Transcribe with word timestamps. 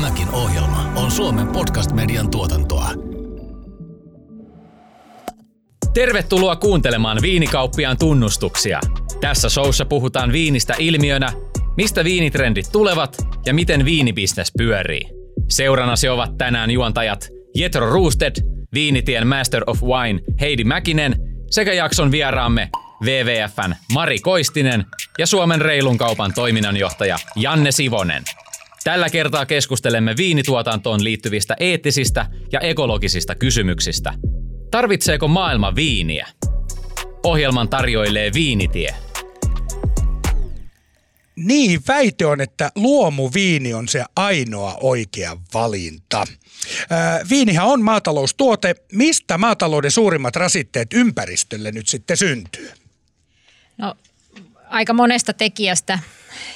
Tämäkin 0.00 0.30
ohjelma 0.30 0.92
on 0.96 1.10
Suomen 1.10 1.46
podcast-median 1.46 2.30
tuotantoa. 2.30 2.90
Tervetuloa 5.94 6.56
kuuntelemaan 6.56 7.18
Viinikauppiaan 7.22 7.96
tunnustuksia. 7.98 8.80
Tässä 9.20 9.48
showssa 9.48 9.84
puhutaan 9.84 10.32
viinistä 10.32 10.74
ilmiönä, 10.78 11.32
mistä 11.76 12.04
viinitrendit 12.04 12.72
tulevat 12.72 13.16
ja 13.46 13.54
miten 13.54 13.84
viinibisnes 13.84 14.52
pyörii. 14.58 15.02
Seurana 15.48 15.96
se 15.96 16.10
ovat 16.10 16.38
tänään 16.38 16.70
juontajat 16.70 17.28
Jetro 17.54 17.90
Roosted, 17.90 18.36
Viinitien 18.74 19.26
Master 19.26 19.62
of 19.66 19.82
Wine 19.82 20.20
Heidi 20.40 20.64
Mäkinen 20.64 21.16
sekä 21.50 21.72
jakson 21.72 22.10
vieraamme 22.10 22.70
WWFn 23.02 23.74
Mari 23.92 24.18
Koistinen 24.18 24.84
ja 25.18 25.26
Suomen 25.26 25.60
reilun 25.60 25.98
kaupan 25.98 26.34
toiminnanjohtaja 26.34 27.18
Janne 27.36 27.72
Sivonen. 27.72 28.22
Tällä 28.84 29.10
kertaa 29.10 29.46
keskustelemme 29.46 30.16
viinituotantoon 30.16 31.04
liittyvistä 31.04 31.56
eettisistä 31.60 32.26
ja 32.52 32.60
ekologisista 32.60 33.34
kysymyksistä. 33.34 34.12
Tarvitseeko 34.70 35.28
maailma 35.28 35.74
viiniä? 35.74 36.26
Ohjelman 37.22 37.68
tarjoilee 37.68 38.32
Viinitie. 38.34 38.94
Niin, 41.36 41.80
väite 41.88 42.26
on, 42.26 42.40
että 42.40 42.72
luomuviini 42.74 43.74
on 43.74 43.88
se 43.88 44.04
ainoa 44.16 44.76
oikea 44.80 45.36
valinta. 45.54 46.26
Ää, 46.90 47.20
viinihän 47.30 47.66
on 47.66 47.82
maataloustuote. 47.82 48.74
Mistä 48.92 49.38
maatalouden 49.38 49.90
suurimmat 49.90 50.36
rasitteet 50.36 50.92
ympäristölle 50.92 51.72
nyt 51.72 51.88
sitten 51.88 52.16
syntyy? 52.16 52.70
No 53.78 53.94
aika 54.68 54.92
monesta 54.92 55.32
tekijästä. 55.32 55.98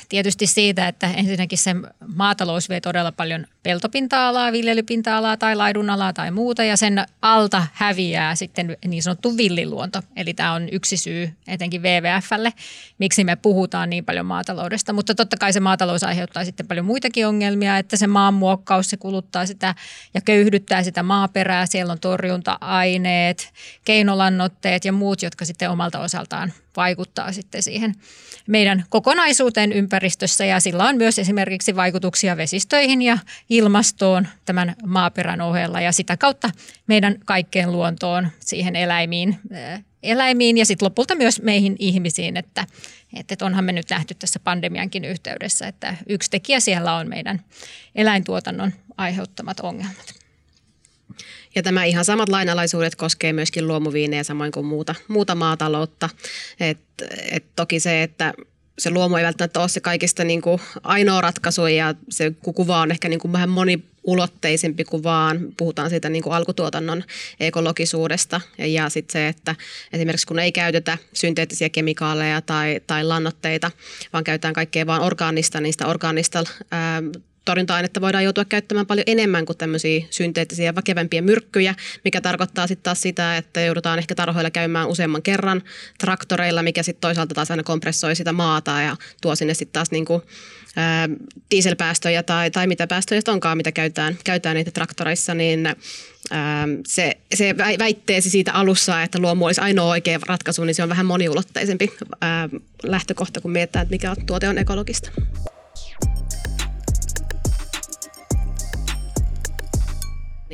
Tietysti 0.09 0.46
siitä, 0.46 0.88
että 0.88 1.06
ensinnäkin 1.06 1.59
se 1.59 1.74
maatalous 2.14 2.69
vie 2.69 2.80
todella 2.80 3.12
paljon 3.12 3.46
peltopinta-alaa, 3.62 4.53
viljelypinta-alaa 4.53 5.36
tai 5.36 5.56
laidunalaa 5.56 6.12
tai 6.12 6.31
muuta 6.31 6.64
ja 6.64 6.77
sen 6.77 7.05
alta 7.22 7.66
häviää 7.72 8.34
sitten 8.34 8.77
niin 8.86 9.03
sanottu 9.03 9.36
villiluonto. 9.36 10.03
Eli 10.16 10.34
tämä 10.34 10.53
on 10.53 10.69
yksi 10.72 10.97
syy 10.97 11.33
etenkin 11.48 11.83
WWFlle, 11.83 12.53
miksi 12.98 13.25
me 13.25 13.36
puhutaan 13.36 13.91
niin 13.91 14.05
paljon 14.05 14.27
maataloudesta. 14.27 14.92
Mutta 14.92 15.14
totta 15.14 15.36
kai 15.36 15.53
se 15.53 15.61
maatalous 15.61 16.05
aiheuttaa 16.05 16.44
sitten 16.44 16.66
paljon 16.66 16.86
muitakin 16.86 17.27
ongelmia, 17.27 17.78
että 17.78 17.97
se 17.97 18.06
maanmuokkaus, 18.06 18.91
se 18.91 18.97
kuluttaa 18.97 19.47
sitä 19.47 19.75
ja 20.14 20.20
köyhdyttää 20.20 20.83
sitä 20.83 21.03
maaperää. 21.03 21.66
Siellä 21.66 21.92
on 21.92 22.00
torjunta-aineet, 22.00 23.53
keinolannotteet 23.84 24.84
ja 24.84 24.92
muut, 24.92 25.22
jotka 25.22 25.44
sitten 25.44 25.70
omalta 25.70 26.00
osaltaan 26.00 26.53
vaikuttaa 26.77 27.33
sitten 27.33 27.62
siihen 27.62 27.94
meidän 28.47 28.84
kokonaisuuteen 28.88 29.63
ympäristössä 29.72 30.44
ja 30.44 30.60
sillä 30.60 30.84
on 30.84 30.96
myös 30.96 31.18
esimerkiksi 31.18 31.76
vaikutuksia 31.76 32.36
vesistöihin 32.36 33.02
ja 33.02 33.18
ilmastoon 33.50 34.28
tämän 34.44 34.74
maaperän 34.86 35.40
ohella 35.40 35.80
ja 35.80 35.92
sitä 35.92 36.16
kautta 36.16 36.50
meidän 36.86 37.16
kaikkeen 37.24 37.72
luontoon, 37.72 38.28
siihen 38.40 38.76
eläimiin, 38.76 39.38
eläimiin 40.02 40.58
ja 40.58 40.66
sitten 40.66 40.86
lopulta 40.86 41.14
myös 41.14 41.42
meihin 41.42 41.76
ihmisiin, 41.78 42.36
että, 42.36 42.66
että 43.14 43.46
onhan 43.46 43.64
me 43.64 43.72
nyt 43.72 43.90
nähty 43.90 44.14
tässä 44.14 44.38
pandemiankin 44.38 45.04
yhteydessä, 45.04 45.68
että 45.68 45.96
yksi 46.08 46.30
tekijä 46.30 46.60
siellä 46.60 46.94
on 46.94 47.08
meidän 47.08 47.40
eläintuotannon 47.94 48.72
aiheuttamat 48.96 49.60
ongelmat. 49.60 50.24
Ja 51.54 51.62
tämä 51.62 51.84
ihan 51.84 52.04
samat 52.04 52.28
lainalaisuudet 52.28 52.94
koskee 52.94 53.32
myöskin 53.32 53.68
luomuviinejä 53.68 54.22
samoin 54.22 54.52
kuin 54.52 54.66
muuta, 54.66 54.94
muuta 55.08 55.34
maataloutta. 55.34 56.08
Et, 56.60 56.78
et 57.30 57.44
toki 57.56 57.80
se, 57.80 58.02
että 58.02 58.34
se 58.78 58.91
luomu 58.91 59.17
ei 59.17 59.25
välttämättä 59.25 59.61
ole 59.61 59.69
se 59.69 59.80
kaikista 59.80 60.25
niin 60.25 60.42
kuin 60.42 60.61
ainoa 60.83 61.20
ratkaisu 61.20 61.67
ja 61.67 61.94
se 62.08 62.33
kuva 62.55 62.81
on 62.81 62.91
ehkä 62.91 63.08
niin 63.08 63.20
kuin 63.20 63.33
vähän 63.33 63.48
moniulotteisempi 63.48 64.84
kuin 64.84 65.03
vaan 65.03 65.39
puhutaan 65.56 65.91
siitä 65.91 66.08
niin 66.08 66.22
kuin 66.22 66.33
alkutuotannon 66.33 67.05
ekologisuudesta. 67.41 68.41
Ja 68.59 68.88
sitten 68.88 69.12
se, 69.12 69.28
että 69.28 69.54
esimerkiksi 69.93 70.26
kun 70.26 70.38
ei 70.38 70.53
käytetä 70.53 70.98
synteettisiä 71.12 71.69
kemikaaleja 71.69 72.41
tai, 72.41 72.81
tai 72.87 73.04
lannoitteita, 73.04 73.71
vaan 74.12 74.25
käytetään 74.25 74.54
kaikkea 74.54 74.87
vaan 74.87 75.03
orgaanista, 75.03 75.60
niin 75.60 75.72
sitä 75.72 75.87
orgaanista 75.87 76.44
ää, 76.71 77.03
torjunta-ainetta 77.44 78.00
voidaan 78.00 78.25
joutua 78.25 78.44
käyttämään 78.44 78.87
paljon 78.87 79.05
enemmän 79.06 79.47
kuin 79.47 79.59
tämmöisiä 79.59 80.06
synteettisiä 80.10 80.75
väkevämpiä 80.75 81.22
myrkkyjä, 81.22 81.75
mikä 82.05 82.21
tarkoittaa 82.21 82.66
sitten 82.66 82.82
taas 82.82 83.03
sitä, 83.03 83.37
että 83.37 83.60
joudutaan 83.60 83.99
ehkä 83.99 84.15
tarhoilla 84.15 84.50
käymään 84.50 84.88
useamman 84.88 85.22
kerran 85.22 85.62
traktoreilla, 85.99 86.62
mikä 86.62 86.83
sitten 86.83 87.00
toisaalta 87.00 87.34
taas 87.34 87.50
aina 87.50 87.62
kompressoi 87.62 88.16
sitä 88.16 88.33
maata 88.33 88.81
ja 88.81 88.97
tuo 89.22 89.37
sinne 89.37 89.54
sitten 89.54 89.72
taas 89.72 89.91
niinku, 89.91 90.22
ää, 90.77 91.09
dieselpäästöjä 91.50 92.22
tai, 92.22 92.50
tai 92.50 92.66
mitä 92.66 92.87
päästöjä 92.87 93.21
onkaan, 93.28 93.56
mitä 93.56 93.72
käytetään, 93.72 94.19
käytetään 94.25 94.56
niitä 94.56 94.71
traktoreissa, 94.71 95.34
niin 95.34 95.69
se, 96.87 97.16
se 97.34 97.54
väitteesi 97.59 98.31
siitä 98.31 98.53
alussa, 98.53 99.03
että 99.03 99.19
luomu 99.19 99.47
olisi 99.47 99.60
ainoa 99.60 99.91
oikea 99.91 100.19
ratkaisu, 100.27 100.65
niin 100.65 100.75
se 100.75 100.83
on 100.83 100.88
vähän 100.88 101.06
moniulotteisempi 101.06 101.93
ää, 102.21 102.49
lähtökohta, 102.83 103.41
kun 103.41 103.50
mietitään, 103.50 103.83
että 103.83 103.94
mikä 103.94 104.15
tuote 104.27 104.49
on 104.49 104.59
ekologista. 104.59 105.10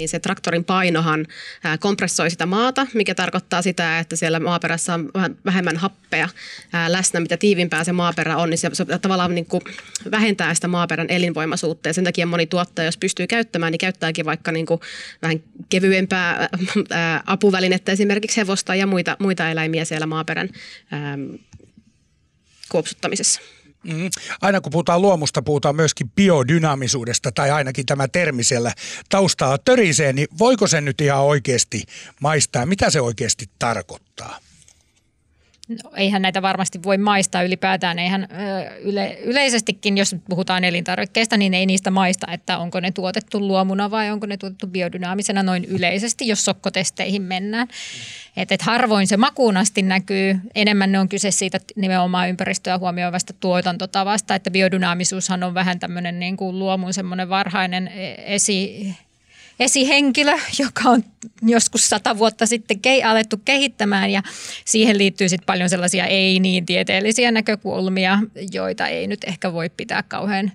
Niin 0.00 0.08
se 0.08 0.18
traktorin 0.18 0.64
painohan 0.64 1.26
kompressoi 1.80 2.30
sitä 2.30 2.46
maata, 2.46 2.86
mikä 2.94 3.14
tarkoittaa 3.14 3.62
sitä, 3.62 3.98
että 3.98 4.16
siellä 4.16 4.40
maaperässä 4.40 4.94
on 4.94 5.10
vähemmän 5.44 5.76
happea 5.76 6.28
läsnä, 6.88 7.20
mitä 7.20 7.36
tiivimpää 7.36 7.84
se 7.84 7.92
maaperä 7.92 8.36
on, 8.36 8.50
niin 8.50 8.58
se 8.58 8.70
tavallaan 9.02 9.34
niin 9.34 9.46
kuin 9.46 9.62
vähentää 10.10 10.54
sitä 10.54 10.68
maaperän 10.68 11.06
elinvoimaisuutta 11.10 11.88
ja 11.88 11.92
sen 11.92 12.04
takia 12.04 12.26
moni 12.26 12.46
tuottaja, 12.46 12.86
jos 12.86 12.96
pystyy 12.96 13.26
käyttämään, 13.26 13.72
niin 13.72 13.78
käyttääkin 13.78 14.24
vaikka 14.24 14.52
niin 14.52 14.66
kuin 14.66 14.80
vähän 15.22 15.42
kevyempää 15.68 16.48
apuvälinettä, 17.26 17.92
esimerkiksi 17.92 18.36
hevosta 18.36 18.74
ja 18.74 18.86
muita, 18.86 19.16
muita 19.18 19.50
eläimiä 19.50 19.84
siellä 19.84 20.06
maaperän 20.06 20.48
kuopsuttamisessa. 22.68 23.40
Mm. 23.84 24.10
Aina 24.40 24.60
kun 24.60 24.72
puhutaan 24.72 25.02
luomusta, 25.02 25.42
puhutaan 25.42 25.76
myöskin 25.76 26.10
biodynaamisuudesta 26.10 27.32
tai 27.32 27.50
ainakin 27.50 27.86
tämä 27.86 28.08
termi 28.08 28.44
siellä 28.44 28.72
taustaa 29.08 29.58
törisee, 29.58 30.12
niin 30.12 30.28
voiko 30.38 30.66
se 30.66 30.80
nyt 30.80 31.00
ihan 31.00 31.22
oikeasti 31.22 31.82
maistaa? 32.20 32.66
Mitä 32.66 32.90
se 32.90 33.00
oikeasti 33.00 33.50
tarkoittaa? 33.58 34.38
No, 35.70 35.90
eihän 35.96 36.22
näitä 36.22 36.42
varmasti 36.42 36.82
voi 36.82 36.98
maistaa 36.98 37.42
ylipäätään. 37.42 37.98
Eihän 37.98 38.28
yle, 38.82 39.18
yleisestikin, 39.24 39.98
jos 39.98 40.16
puhutaan 40.28 40.64
elintarvikkeista, 40.64 41.36
niin 41.36 41.54
ei 41.54 41.66
niistä 41.66 41.90
maista, 41.90 42.32
että 42.32 42.58
onko 42.58 42.80
ne 42.80 42.90
tuotettu 42.90 43.40
luomuna 43.40 43.90
vai 43.90 44.10
onko 44.10 44.26
ne 44.26 44.36
tuotettu 44.36 44.66
biodynaamisena 44.66 45.42
noin 45.42 45.64
yleisesti, 45.64 46.28
jos 46.28 46.44
sokkotesteihin 46.44 47.22
mennään. 47.22 47.68
Et, 48.36 48.52
et 48.52 48.62
harvoin 48.62 49.06
se 49.06 49.16
makuun 49.16 49.56
asti 49.56 49.82
näkyy. 49.82 50.40
Enemmän 50.54 50.92
ne 50.92 51.00
on 51.00 51.08
kyse 51.08 51.30
siitä 51.30 51.60
nimenomaan 51.76 52.28
ympäristöä 52.28 52.78
huomioivasta 52.78 53.32
tuotantotavasta, 53.32 54.34
että 54.34 54.50
biodynaamisuushan 54.50 55.42
on 55.42 55.54
vähän 55.54 55.78
tämmöinen 55.78 56.20
niin 56.20 56.36
kuin 56.36 56.58
luomun 56.58 56.94
semmoinen 56.94 57.28
varhainen 57.28 57.88
e, 57.88 58.14
esi 58.34 58.86
esihenkilö, 59.60 60.32
joka 60.58 60.82
on 60.86 61.04
joskus 61.42 61.88
sata 61.88 62.18
vuotta 62.18 62.46
sitten 62.46 62.76
ke- 62.76 63.06
alettu 63.06 63.36
kehittämään 63.44 64.10
ja 64.10 64.22
siihen 64.64 64.98
liittyy 64.98 65.28
sitten 65.28 65.46
paljon 65.46 65.70
sellaisia 65.70 66.06
ei 66.06 66.40
niin 66.40 66.66
tieteellisiä 66.66 67.30
näkökulmia, 67.30 68.18
joita 68.52 68.86
ei 68.86 69.06
nyt 69.06 69.24
ehkä 69.24 69.52
voi 69.52 69.70
pitää 69.76 70.02
kauhean 70.02 70.52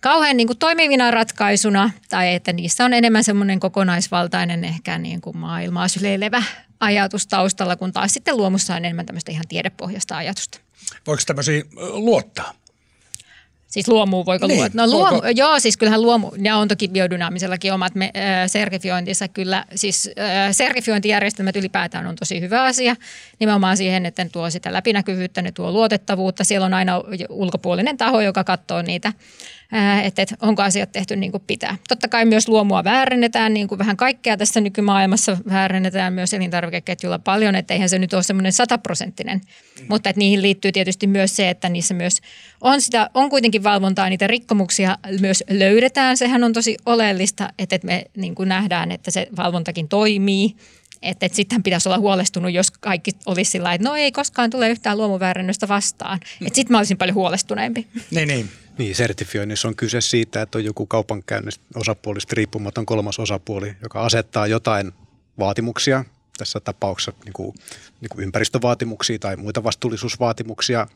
kauhean 0.00 0.36
niin 0.36 0.46
kuin 0.46 0.58
toimivina 0.58 1.10
ratkaisuna 1.10 1.90
tai 2.08 2.34
että 2.34 2.52
niissä 2.52 2.84
on 2.84 2.92
enemmän 2.92 3.24
semmoinen 3.24 3.60
kokonaisvaltainen 3.60 4.64
ehkä 4.64 4.98
niin 4.98 5.20
kuin 5.20 5.36
maailmaa 5.36 5.88
syleilevä 5.88 6.42
ajatus 6.80 7.26
taustalla, 7.26 7.76
kun 7.76 7.92
taas 7.92 8.14
sitten 8.14 8.36
luomussa 8.36 8.74
on 8.74 8.84
enemmän 8.84 9.06
tämmöistä 9.06 9.32
ihan 9.32 9.44
tiedepohjasta 9.48 10.16
ajatusta. 10.16 10.60
Voiko 11.06 11.22
tämmöisiä 11.26 11.62
luottaa? 11.92 12.54
Siis 13.74 13.88
luomu 13.88 14.24
voiko 14.26 14.46
niin, 14.46 14.58
luoda? 14.58 14.70
No 14.74 14.86
luomu, 14.86 15.10
voiko? 15.10 15.28
joo, 15.34 15.60
siis 15.60 15.76
kyllähän 15.76 16.02
luomu, 16.02 16.30
ja 16.42 16.56
on 16.56 16.68
toki 16.68 16.88
biodynaamisellakin 16.88 17.72
omat 17.72 17.94
me, 17.94 18.04
äh, 18.16 18.50
serifiointinsa 18.50 19.28
kyllä. 19.28 19.64
Siis 19.74 20.10
äh, 20.18 20.48
serifiointijärjestelmät 20.52 21.56
ylipäätään 21.56 22.06
on 22.06 22.16
tosi 22.16 22.40
hyvä 22.40 22.62
asia. 22.62 22.96
Nimenomaan 23.40 23.76
siihen, 23.76 24.06
että 24.06 24.24
ne 24.24 24.30
tuo 24.30 24.50
sitä 24.50 24.72
läpinäkyvyyttä, 24.72 25.42
ne 25.42 25.52
tuo 25.52 25.72
luotettavuutta. 25.72 26.44
Siellä 26.44 26.66
on 26.66 26.74
aina 26.74 27.02
ulkopuolinen 27.28 27.96
taho, 27.96 28.20
joka 28.20 28.44
katsoo 28.44 28.82
niitä 28.82 29.12
että, 30.02 30.22
että 30.22 30.36
onko 30.40 30.62
asiat 30.62 30.92
tehty 30.92 31.16
niin 31.16 31.32
kuin 31.32 31.42
pitää. 31.46 31.76
Totta 31.88 32.08
kai 32.08 32.24
myös 32.24 32.48
luomua 32.48 32.84
väärennetään, 32.84 33.54
niin 33.54 33.68
kuin 33.68 33.78
vähän 33.78 33.96
kaikkea 33.96 34.36
tässä 34.36 34.60
nykymaailmassa 34.60 35.36
väärennetään 35.48 36.12
myös 36.12 36.34
elintarvikeketjulla 36.34 37.18
paljon, 37.18 37.54
että 37.54 37.74
eihän 37.74 37.88
se 37.88 37.98
nyt 37.98 38.14
ole 38.14 38.22
semmoinen 38.22 38.52
sataprosenttinen, 38.52 39.40
mm. 39.80 39.86
mutta 39.88 40.10
että 40.10 40.18
niihin 40.18 40.42
liittyy 40.42 40.72
tietysti 40.72 41.06
myös 41.06 41.36
se, 41.36 41.50
että 41.50 41.68
niissä 41.68 41.94
myös 41.94 42.20
on, 42.60 42.80
sitä, 42.80 43.10
on 43.14 43.30
kuitenkin 43.30 43.62
valvontaa, 43.62 44.08
niitä 44.08 44.26
rikkomuksia 44.26 44.98
myös 45.20 45.44
löydetään, 45.50 46.16
sehän 46.16 46.44
on 46.44 46.52
tosi 46.52 46.76
oleellista, 46.86 47.48
että 47.58 47.78
me 47.82 48.04
niin 48.16 48.34
kuin 48.34 48.48
nähdään, 48.48 48.90
että 48.90 49.10
se 49.10 49.28
valvontakin 49.36 49.88
toimii, 49.88 50.56
Että 51.04 51.26
et 51.26 51.34
sitten 51.34 51.62
pitäisi 51.62 51.88
olla 51.88 51.98
huolestunut, 51.98 52.52
jos 52.52 52.70
kaikki 52.70 53.10
olisi 53.26 53.50
sillä 53.50 53.74
että 53.74 53.88
no 53.88 53.96
ei 53.96 54.12
koskaan 54.12 54.50
tule 54.50 54.68
yhtään 54.68 54.98
luomuväärennöstä 54.98 55.68
vastaan. 55.68 56.20
Että 56.40 56.54
sitten 56.54 56.72
mä 56.72 56.78
olisin 56.78 56.98
paljon 56.98 57.14
huolestuneempi. 57.14 57.86
Niin, 58.10 58.28
niin. 58.28 58.50
Niin, 58.78 58.94
sertifioinnissa 58.94 59.68
on 59.68 59.76
kyse 59.76 60.00
siitä, 60.00 60.42
että 60.42 60.58
on 60.58 60.64
joku 60.64 60.86
kaupankäynnistä 60.86 61.64
osapuolista 61.76 62.34
riippumaton 62.36 62.86
kolmas 62.86 63.18
osapuoli, 63.18 63.76
joka 63.82 64.04
asettaa 64.04 64.46
jotain 64.46 64.92
vaatimuksia, 65.38 66.04
tässä 66.38 66.60
tapauksessa 66.60 67.12
niin 67.24 67.32
kuin, 67.32 67.54
niin 68.00 68.08
kuin 68.08 68.22
ympäristövaatimuksia 68.24 69.18
tai 69.18 69.36
muita 69.36 69.64
vastuullisuusvaatimuksia, 69.64 70.86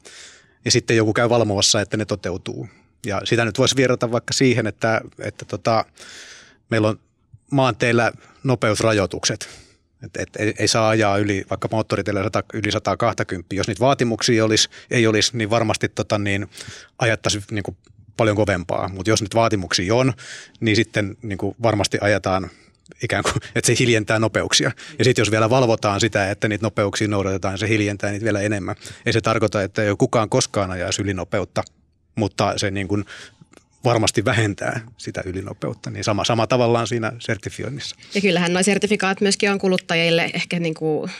ja 0.65 0.71
sitten 0.71 0.97
joku 0.97 1.13
käy 1.13 1.29
valmovassa, 1.29 1.81
että 1.81 1.97
ne 1.97 2.05
toteutuu. 2.05 2.69
Ja 3.07 3.21
sitä 3.25 3.45
nyt 3.45 3.59
voisi 3.59 3.77
vierata 3.77 4.13
vaikka 4.13 4.33
siihen, 4.33 4.67
että, 4.67 5.01
että 5.19 5.45
tota, 5.45 5.85
meillä 6.71 6.89
on 6.89 7.01
maanteillä 7.51 8.13
nopeusrajoitukset. 8.45 9.68
Et, 10.05 10.17
et, 10.17 10.29
ei, 10.39 10.55
ei 10.59 10.69
saa 10.69 10.89
ajaa 10.89 11.19
yli, 11.19 11.45
vaikka 11.51 11.69
moottoriteillä 11.73 12.23
100, 12.23 12.43
yli 12.55 12.71
120. 12.73 13.55
Jos 13.55 13.69
niitä 13.69 13.81
vaatimuksia 13.81 14.45
olisi, 14.45 14.69
ei 14.91 15.07
olisi, 15.07 15.37
niin 15.37 15.51
varmasti 15.51 15.89
tota, 15.89 16.19
niin, 16.19 16.49
ajattaisiin 16.99 17.45
niin 17.51 17.63
kuin 17.63 17.77
paljon 18.17 18.37
kovempaa. 18.37 18.89
Mutta 18.89 19.11
jos 19.11 19.23
nyt 19.23 19.35
vaatimuksia 19.35 19.95
on, 19.95 20.13
niin 20.61 20.77
sitten 20.77 21.17
niin 21.23 21.39
kuin 21.39 21.57
varmasti 21.63 21.99
ajetaan 22.01 22.51
ikään 23.03 23.23
kuin, 23.23 23.35
että 23.55 23.67
se 23.67 23.75
hiljentää 23.79 24.19
nopeuksia. 24.19 24.71
Ja 24.99 25.05
sitten 25.05 25.23
jos 25.23 25.31
vielä 25.31 25.51
valvotaan 25.51 26.01
sitä, 26.01 26.31
että 26.31 26.49
niitä 26.49 26.67
nopeuksia 26.67 27.09
noudatetaan, 27.09 27.53
niin 27.53 27.59
se 27.59 27.69
hiljentää 27.69 28.11
niitä 28.11 28.25
vielä 28.25 28.41
enemmän. 28.41 28.77
Ei 29.07 29.13
se 29.13 29.21
tarkoita, 29.21 29.63
että 29.63 29.83
ei 29.83 29.97
kukaan 29.99 30.29
koskaan 30.29 30.71
ajaisi 30.71 31.03
ylinopeutta, 31.03 31.63
mutta 32.15 32.53
se 32.57 32.71
niin 32.71 32.89
kuin 32.89 33.05
varmasti 33.89 34.25
vähentää 34.25 34.81
sitä 34.97 35.23
ylinopeutta. 35.25 35.91
Niin 35.91 36.05
sama, 36.05 36.25
sama 36.25 36.47
tavallaan 36.47 36.87
siinä 36.87 37.13
sertifioinnissa. 37.19 37.97
Ja 38.15 38.21
kyllähän 38.21 38.53
nuo 38.53 38.63
sertifikaat 38.63 39.21
myöskin 39.21 39.51
on 39.51 39.59
kuluttajille 39.59 40.31
ehkä 40.35 40.59
niin 40.59 40.75
kuin 40.75 41.11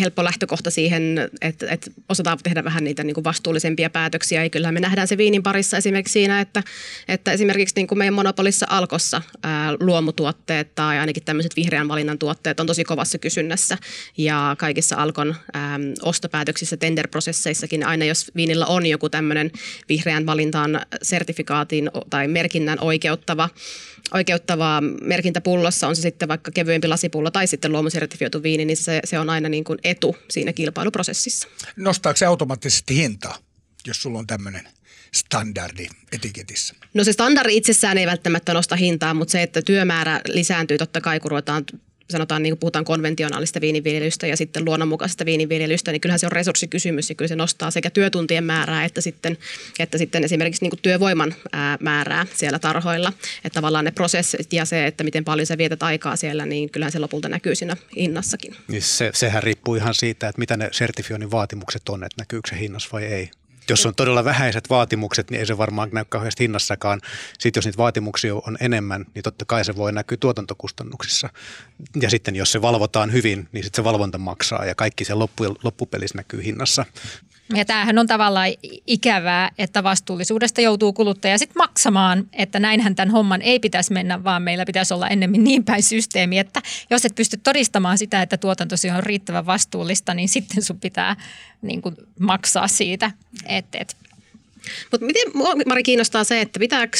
helppo 0.00 0.24
lähtökohta 0.24 0.70
siihen, 0.70 1.30
että, 1.40 1.66
että 1.70 1.90
osataan 2.08 2.38
tehdä 2.42 2.64
vähän 2.64 2.84
niitä 2.84 3.04
niin 3.04 3.14
kuin 3.14 3.24
vastuullisempia 3.24 3.90
päätöksiä. 3.90 4.42
Ja 4.42 4.50
kyllähän 4.50 4.74
me 4.74 4.80
nähdään 4.80 5.08
se 5.08 5.16
viinin 5.16 5.42
parissa 5.42 5.76
esimerkiksi 5.76 6.12
siinä, 6.12 6.40
että, 6.40 6.62
että 7.08 7.32
esimerkiksi 7.32 7.74
niin 7.76 7.86
kuin 7.86 7.98
meidän 7.98 8.14
monopolissa 8.14 8.66
Alkossa 8.70 9.22
ää, 9.42 9.72
luomutuotteet 9.80 10.74
tai 10.74 10.98
ainakin 10.98 11.24
tämmöiset 11.24 11.56
vihreän 11.56 11.88
valinnan 11.88 12.18
tuotteet 12.18 12.60
on 12.60 12.66
tosi 12.66 12.84
kovassa 12.84 13.18
kysynnässä. 13.18 13.78
Ja 14.18 14.56
kaikissa 14.58 14.96
Alkon 14.96 15.34
ää, 15.52 15.78
ostopäätöksissä, 16.02 16.76
tenderprosesseissakin 16.76 17.86
aina 17.86 18.04
jos 18.04 18.30
viinillä 18.36 18.66
on 18.66 18.86
joku 18.86 19.08
tämmöinen 19.08 19.50
vihreän 19.88 20.26
valintaan 20.26 20.80
sertifikaatin 21.02 21.90
tai 22.10 22.28
merkinnän 22.28 22.80
oikeuttava 22.80 23.48
oikeuttava 24.14 24.80
merkintä 25.02 25.40
pullossa, 25.40 25.88
on 25.88 25.96
se 25.96 26.02
sitten 26.02 26.28
vaikka 26.28 26.50
kevyempi 26.50 26.88
lasipullo 26.88 27.30
tai 27.30 27.46
sitten 27.46 27.72
luomusertifioitu 27.72 28.42
viini, 28.42 28.64
niin 28.64 28.76
se, 28.76 29.00
se 29.04 29.18
on 29.18 29.30
aina 29.30 29.48
niin 29.48 29.64
kuin 29.64 29.78
etu 29.84 30.16
siinä 30.30 30.52
kilpailuprosessissa. 30.52 31.48
Nostaako 31.76 32.16
se 32.16 32.26
automaattisesti 32.26 32.96
hintaa, 32.96 33.38
jos 33.86 34.02
sulla 34.02 34.18
on 34.18 34.26
tämmöinen 34.26 34.68
standardi 35.14 35.86
etiketissä? 36.12 36.74
No 36.94 37.04
se 37.04 37.12
standardi 37.12 37.56
itsessään 37.56 37.98
ei 37.98 38.06
välttämättä 38.06 38.54
nosta 38.54 38.76
hintaa, 38.76 39.14
mutta 39.14 39.32
se, 39.32 39.42
että 39.42 39.62
työmäärä 39.62 40.20
lisääntyy 40.28 40.78
totta 40.78 41.00
kai, 41.00 41.20
kun 41.20 41.30
ruvetaan 41.30 41.64
sanotaan, 42.12 42.42
niin 42.42 42.52
kuin 42.52 42.58
puhutaan 42.58 42.84
konventionaalista 42.84 43.60
viiniviljelystä 43.60 44.26
ja 44.26 44.36
sitten 44.36 44.64
luonnonmukaisesta 44.64 45.26
viiniviljelystä, 45.26 45.92
niin 45.92 46.00
kyllähän 46.00 46.18
se 46.18 46.26
on 46.26 46.32
resurssikysymys 46.32 47.08
ja 47.08 47.14
kyllä 47.14 47.28
se 47.28 47.36
nostaa 47.36 47.70
sekä 47.70 47.90
työtuntien 47.90 48.44
määrää 48.44 48.84
että 48.84 49.00
sitten, 49.00 49.38
että 49.78 49.98
sitten 49.98 50.24
esimerkiksi 50.24 50.64
niin 50.64 50.70
kuin 50.70 50.80
työvoiman 50.82 51.34
ää, 51.52 51.78
määrää 51.80 52.26
siellä 52.34 52.58
tarhoilla. 52.58 53.12
Että 53.44 53.54
tavallaan 53.54 53.84
ne 53.84 53.90
prosessit 53.90 54.52
ja 54.52 54.64
se, 54.64 54.86
että 54.86 55.04
miten 55.04 55.24
paljon 55.24 55.46
sä 55.46 55.58
vietät 55.58 55.82
aikaa 55.82 56.16
siellä, 56.16 56.46
niin 56.46 56.70
kyllähän 56.70 56.92
se 56.92 56.98
lopulta 56.98 57.28
näkyy 57.28 57.54
siinä 57.54 57.76
hinnassakin. 57.96 58.56
Niin 58.68 58.82
se, 58.82 59.10
sehän 59.14 59.42
riippuu 59.42 59.74
ihan 59.74 59.94
siitä, 59.94 60.28
että 60.28 60.38
mitä 60.38 60.56
ne 60.56 60.68
sertifioinnin 60.72 61.30
vaatimukset 61.30 61.88
on, 61.88 62.04
että 62.04 62.22
näkyykö 62.22 62.48
se 62.48 62.58
hinnassa 62.58 62.88
vai 62.92 63.04
ei. 63.04 63.30
Jos 63.68 63.86
on 63.86 63.94
todella 63.94 64.24
vähäiset 64.24 64.70
vaatimukset, 64.70 65.30
niin 65.30 65.40
ei 65.40 65.46
se 65.46 65.58
varmaan 65.58 65.88
näy 65.92 66.04
kauheasti 66.08 66.44
hinnassakaan. 66.44 67.00
Sitten 67.38 67.58
jos 67.58 67.64
niitä 67.64 67.78
vaatimuksia 67.78 68.34
on 68.34 68.56
enemmän, 68.60 69.04
niin 69.14 69.22
totta 69.22 69.44
kai 69.44 69.64
se 69.64 69.76
voi 69.76 69.92
näkyä 69.92 70.16
tuotantokustannuksissa. 70.20 71.28
Ja 72.02 72.10
sitten 72.10 72.36
jos 72.36 72.52
se 72.52 72.62
valvotaan 72.62 73.12
hyvin, 73.12 73.48
niin 73.52 73.64
sitten 73.64 73.82
se 73.82 73.84
valvonta 73.84 74.18
maksaa 74.18 74.64
ja 74.64 74.74
kaikki 74.74 75.04
se 75.04 75.14
loppu, 75.14 75.56
loppupelissä 75.62 76.18
näkyy 76.18 76.44
hinnassa. 76.44 76.84
Ja 77.54 77.64
tämähän 77.64 77.98
on 77.98 78.06
tavallaan 78.06 78.48
ikävää, 78.86 79.50
että 79.58 79.82
vastuullisuudesta 79.82 80.60
joutuu 80.60 80.92
kuluttaja 80.92 81.38
sitten 81.38 81.58
maksamaan, 81.58 82.26
että 82.32 82.58
näinhän 82.58 82.94
tämän 82.94 83.10
homman 83.10 83.42
ei 83.42 83.60
pitäisi 83.60 83.92
mennä, 83.92 84.24
vaan 84.24 84.42
meillä 84.42 84.64
pitäisi 84.64 84.94
olla 84.94 85.08
ennemmin 85.08 85.44
niin 85.44 85.64
päin 85.64 85.82
systeemi, 85.82 86.38
että 86.38 86.62
jos 86.90 87.04
et 87.04 87.14
pysty 87.14 87.36
todistamaan 87.36 87.98
sitä, 87.98 88.22
että 88.22 88.36
tuotantosi 88.36 88.90
on 88.90 89.02
riittävän 89.02 89.46
vastuullista, 89.46 90.14
niin 90.14 90.28
sitten 90.28 90.62
sun 90.62 90.80
pitää 90.80 91.16
niin 91.62 91.82
kuin 91.82 91.96
maksaa 92.18 92.68
siitä. 92.68 93.10
Et, 93.46 93.66
et 93.74 93.96
mutta 94.90 95.06
miten 95.06 95.32
Mari 95.66 95.82
kiinnostaa 95.82 96.24
se, 96.24 96.40
että 96.40 96.60
pitääkö, 96.60 96.98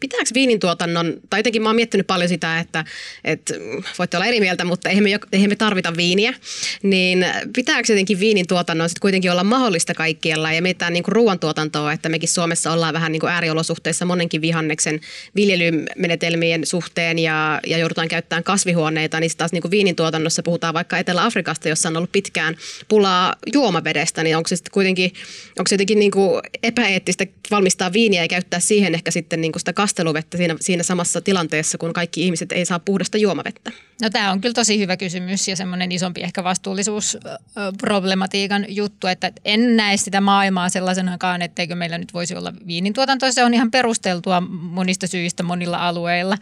pitääkö 0.00 0.30
viinin 0.34 0.60
tuotannon, 0.60 1.14
tai 1.30 1.38
jotenkin 1.38 1.62
mä 1.62 1.68
oon 1.68 1.76
miettinyt 1.76 2.06
paljon 2.06 2.28
sitä, 2.28 2.58
että, 2.58 2.84
että 3.24 3.54
voitte 3.98 4.16
olla 4.16 4.26
eri 4.26 4.40
mieltä, 4.40 4.64
mutta 4.64 4.88
eihän 4.88 5.04
me, 5.04 5.18
eihän 5.32 5.50
me 5.50 5.56
tarvita 5.56 5.96
viiniä, 5.96 6.34
niin 6.82 7.26
pitääkö 7.54 7.92
jotenkin 7.92 8.20
viinin 8.20 8.46
tuotannon 8.46 8.88
sitten 8.88 9.00
kuitenkin 9.00 9.32
olla 9.32 9.44
mahdollista 9.44 9.94
kaikkialla 9.94 10.52
ja 10.52 10.62
mietitään 10.62 10.92
niin 10.92 11.04
ruoantuotantoa, 11.08 11.92
että 11.92 12.08
mekin 12.08 12.28
Suomessa 12.28 12.72
ollaan 12.72 12.94
vähän 12.94 13.12
niin 13.12 13.20
kuin 13.20 13.32
ääriolosuhteissa 13.32 14.04
monenkin 14.04 14.40
vihanneksen 14.40 15.00
viljelymenetelmien 15.36 16.66
suhteen 16.66 17.18
ja, 17.18 17.60
ja 17.66 17.78
joudutaan 17.78 18.08
käyttämään 18.08 18.44
kasvihuoneita, 18.44 19.20
niin 19.20 19.30
taas 19.36 19.52
niin 19.52 19.62
kuin 19.62 19.70
viinin 19.70 19.96
tuotannossa 19.96 20.42
puhutaan 20.42 20.74
vaikka 20.74 20.98
Etelä-Afrikasta, 20.98 21.68
jossa 21.68 21.88
on 21.88 21.96
ollut 21.96 22.12
pitkään 22.12 22.56
pulaa 22.88 23.34
juomavedestä, 23.52 24.22
niin 24.22 24.36
onko 24.36 24.48
se 24.48 24.56
sitten 24.56 24.72
kuitenkin, 24.72 25.12
onko 25.58 25.68
se 25.68 25.74
jotenkin 25.74 25.98
niin 25.98 26.10
kuin 26.10 26.40
epä 26.62 26.88
eettistä 26.90 27.26
valmistaa 27.50 27.92
viiniä 27.92 28.24
ja 28.24 28.28
käyttää 28.28 28.60
siihen 28.60 28.94
ehkä 28.94 29.10
sitten 29.10 29.40
niin 29.40 29.52
kuin 29.52 29.60
sitä 29.60 29.72
kasteluvettä 29.72 30.36
siinä, 30.36 30.56
siinä 30.60 30.82
samassa 30.82 31.20
tilanteessa, 31.20 31.78
kun 31.78 31.92
kaikki 31.92 32.24
ihmiset 32.24 32.52
ei 32.52 32.64
saa 32.64 32.78
puhdasta 32.78 33.18
juomavettä? 33.18 33.70
No 34.02 34.10
tämä 34.10 34.30
on 34.30 34.40
kyllä 34.40 34.54
tosi 34.54 34.78
hyvä 34.78 34.96
kysymys 34.96 35.48
ja 35.48 35.56
semmoinen 35.56 35.92
isompi 35.92 36.20
ehkä 36.20 36.44
vastuullisuusproblematiikan 36.44 38.66
juttu, 38.68 39.06
että 39.06 39.32
en 39.44 39.76
näe 39.76 39.96
sitä 39.96 40.20
maailmaa 40.20 40.68
sellaisenakaan, 40.68 41.42
etteikö 41.42 41.74
meillä 41.74 41.98
nyt 41.98 42.14
voisi 42.14 42.36
olla 42.36 42.52
viinintuotanto. 42.66 43.32
Se 43.32 43.44
on 43.44 43.54
ihan 43.54 43.70
perusteltua 43.70 44.40
monista 44.50 45.06
syistä 45.06 45.42
monilla 45.42 45.88
alueilla. 45.88 46.36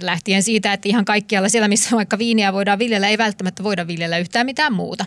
Lähtien 0.00 0.42
siitä, 0.42 0.72
että 0.72 0.88
ihan 0.88 1.04
kaikkialla 1.04 1.48
siellä, 1.48 1.68
missä 1.68 1.96
vaikka 1.96 2.18
viiniä 2.18 2.52
voidaan 2.52 2.78
viljellä, 2.78 3.08
ei 3.08 3.18
välttämättä 3.18 3.64
voida 3.64 3.86
viljellä 3.86 4.18
yhtään 4.18 4.46
mitään 4.46 4.72
muuta. 4.72 5.04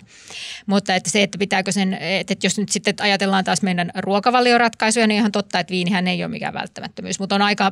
Mutta 0.66 0.96
että 0.96 1.10
se, 1.10 1.24
että 1.24 1.38
pitääkö 1.38 1.72
sen, 1.72 1.94
että 1.94 2.36
jos 2.44 2.58
nyt 2.58 2.70
sitten 2.70 2.96
ajatellaan 3.00 3.44
taas 3.44 3.62
meidän 3.62 3.92
ruokavalioratkaisuja, 4.28 5.08
niin 5.08 5.20
ihan 5.20 5.32
totta, 5.32 5.60
että 5.60 5.72
viinihän 5.72 6.08
ei 6.08 6.24
ole 6.24 6.32
mikään 6.32 6.54
välttämättömyys, 6.54 7.20
mutta 7.20 7.36
on 7.36 7.42
aika 7.42 7.72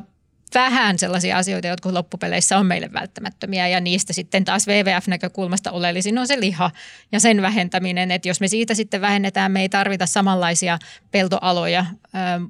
vähän 0.54 0.98
sellaisia 0.98 1.38
asioita, 1.38 1.68
jotka 1.68 1.94
loppupeleissä 1.94 2.58
on 2.58 2.66
meille 2.66 2.92
välttämättömiä 2.92 3.68
ja 3.68 3.80
niistä 3.80 4.12
sitten 4.12 4.44
taas 4.44 4.68
WWF-näkökulmasta 4.68 5.70
oleellisin 5.70 6.18
on 6.18 6.26
se 6.26 6.40
liha 6.40 6.70
ja 7.12 7.20
sen 7.20 7.42
vähentäminen, 7.42 8.10
että 8.10 8.28
jos 8.28 8.40
me 8.40 8.48
siitä 8.48 8.74
sitten 8.74 9.00
vähennetään, 9.00 9.52
me 9.52 9.60
ei 9.60 9.68
tarvita 9.68 10.06
samanlaisia 10.06 10.78
peltoaloja 11.10 11.86
ää, 12.12 12.40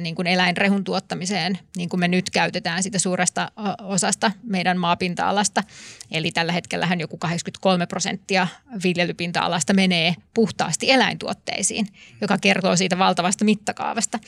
niin 0.00 0.14
kuin 0.14 0.26
eläinrehun 0.26 0.84
tuottamiseen, 0.84 1.58
niin 1.76 1.88
kuin 1.88 2.00
me 2.00 2.08
nyt 2.08 2.30
käytetään 2.30 2.82
sitä 2.82 2.98
suuresta 2.98 3.52
osasta 3.82 4.32
meidän 4.42 4.78
maapinta-alasta. 4.78 5.62
Eli 6.10 6.30
tällä 6.30 6.52
hetkellähän 6.52 7.00
joku 7.00 7.16
83 7.16 7.86
prosenttia 7.86 8.46
viljelypinta-alasta 8.84 9.74
menee 9.74 10.14
puhtaasti 10.34 10.90
eläintuotteisiin, 10.90 11.88
joka 12.20 12.38
kertoo 12.38 12.76
siitä 12.76 12.98
valtavasta 12.98 13.44
mittakaavasta. 13.44 14.18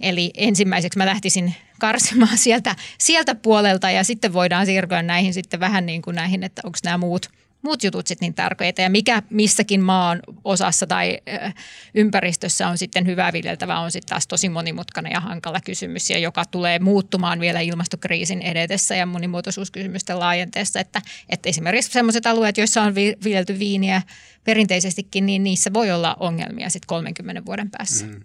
Eli 0.00 0.30
ensimmäiseksi 0.36 0.98
mä 0.98 1.06
lähtisin 1.06 1.54
karsimaan 1.80 2.38
sieltä, 2.46 2.76
sieltä 2.98 3.34
puolelta 3.34 3.90
ja 3.90 4.04
sitten 4.04 4.32
voidaan 4.32 4.66
siirtyä 4.66 5.02
näihin 5.02 5.34
sitten 5.34 5.60
vähän 5.60 5.86
niin 5.86 6.02
kuin 6.02 6.16
näihin, 6.16 6.42
että 6.42 6.62
onko 6.64 6.78
nämä 6.84 6.98
muut 6.98 7.30
muut 7.62 7.84
jutut 7.84 8.06
sitten 8.06 8.26
niin 8.26 8.34
tärkeitä 8.34 8.82
ja 8.82 8.90
mikä 8.90 9.22
missäkin 9.30 9.80
maan 9.80 10.20
osassa 10.44 10.86
tai 10.86 11.18
ympäristössä 11.94 12.68
on 12.68 12.78
sitten 12.78 13.06
hyvä 13.06 13.32
viljeltävä 13.32 13.80
on 13.80 13.92
sitten 13.92 14.08
taas 14.08 14.26
tosi 14.26 14.48
monimutkainen 14.48 15.12
ja 15.12 15.20
hankala 15.20 15.60
kysymys 15.60 16.10
ja 16.10 16.18
joka 16.18 16.44
tulee 16.44 16.78
muuttumaan 16.78 17.40
vielä 17.40 17.60
ilmastokriisin 17.60 18.42
edetessä 18.42 18.96
ja 18.96 19.06
monimuotoisuuskysymysten 19.06 20.18
laajenteessa, 20.18 20.80
että, 20.80 21.02
että 21.28 21.48
esimerkiksi 21.48 21.92
sellaiset 21.92 22.26
alueet, 22.26 22.58
joissa 22.58 22.82
on 22.82 22.94
viljelty 22.94 23.58
viiniä 23.58 24.02
perinteisestikin, 24.44 25.26
niin 25.26 25.44
niissä 25.44 25.72
voi 25.72 25.90
olla 25.90 26.16
ongelmia 26.20 26.70
sitten 26.70 26.86
30 26.86 27.44
vuoden 27.46 27.70
päässä. 27.70 28.06
Mm. 28.06 28.20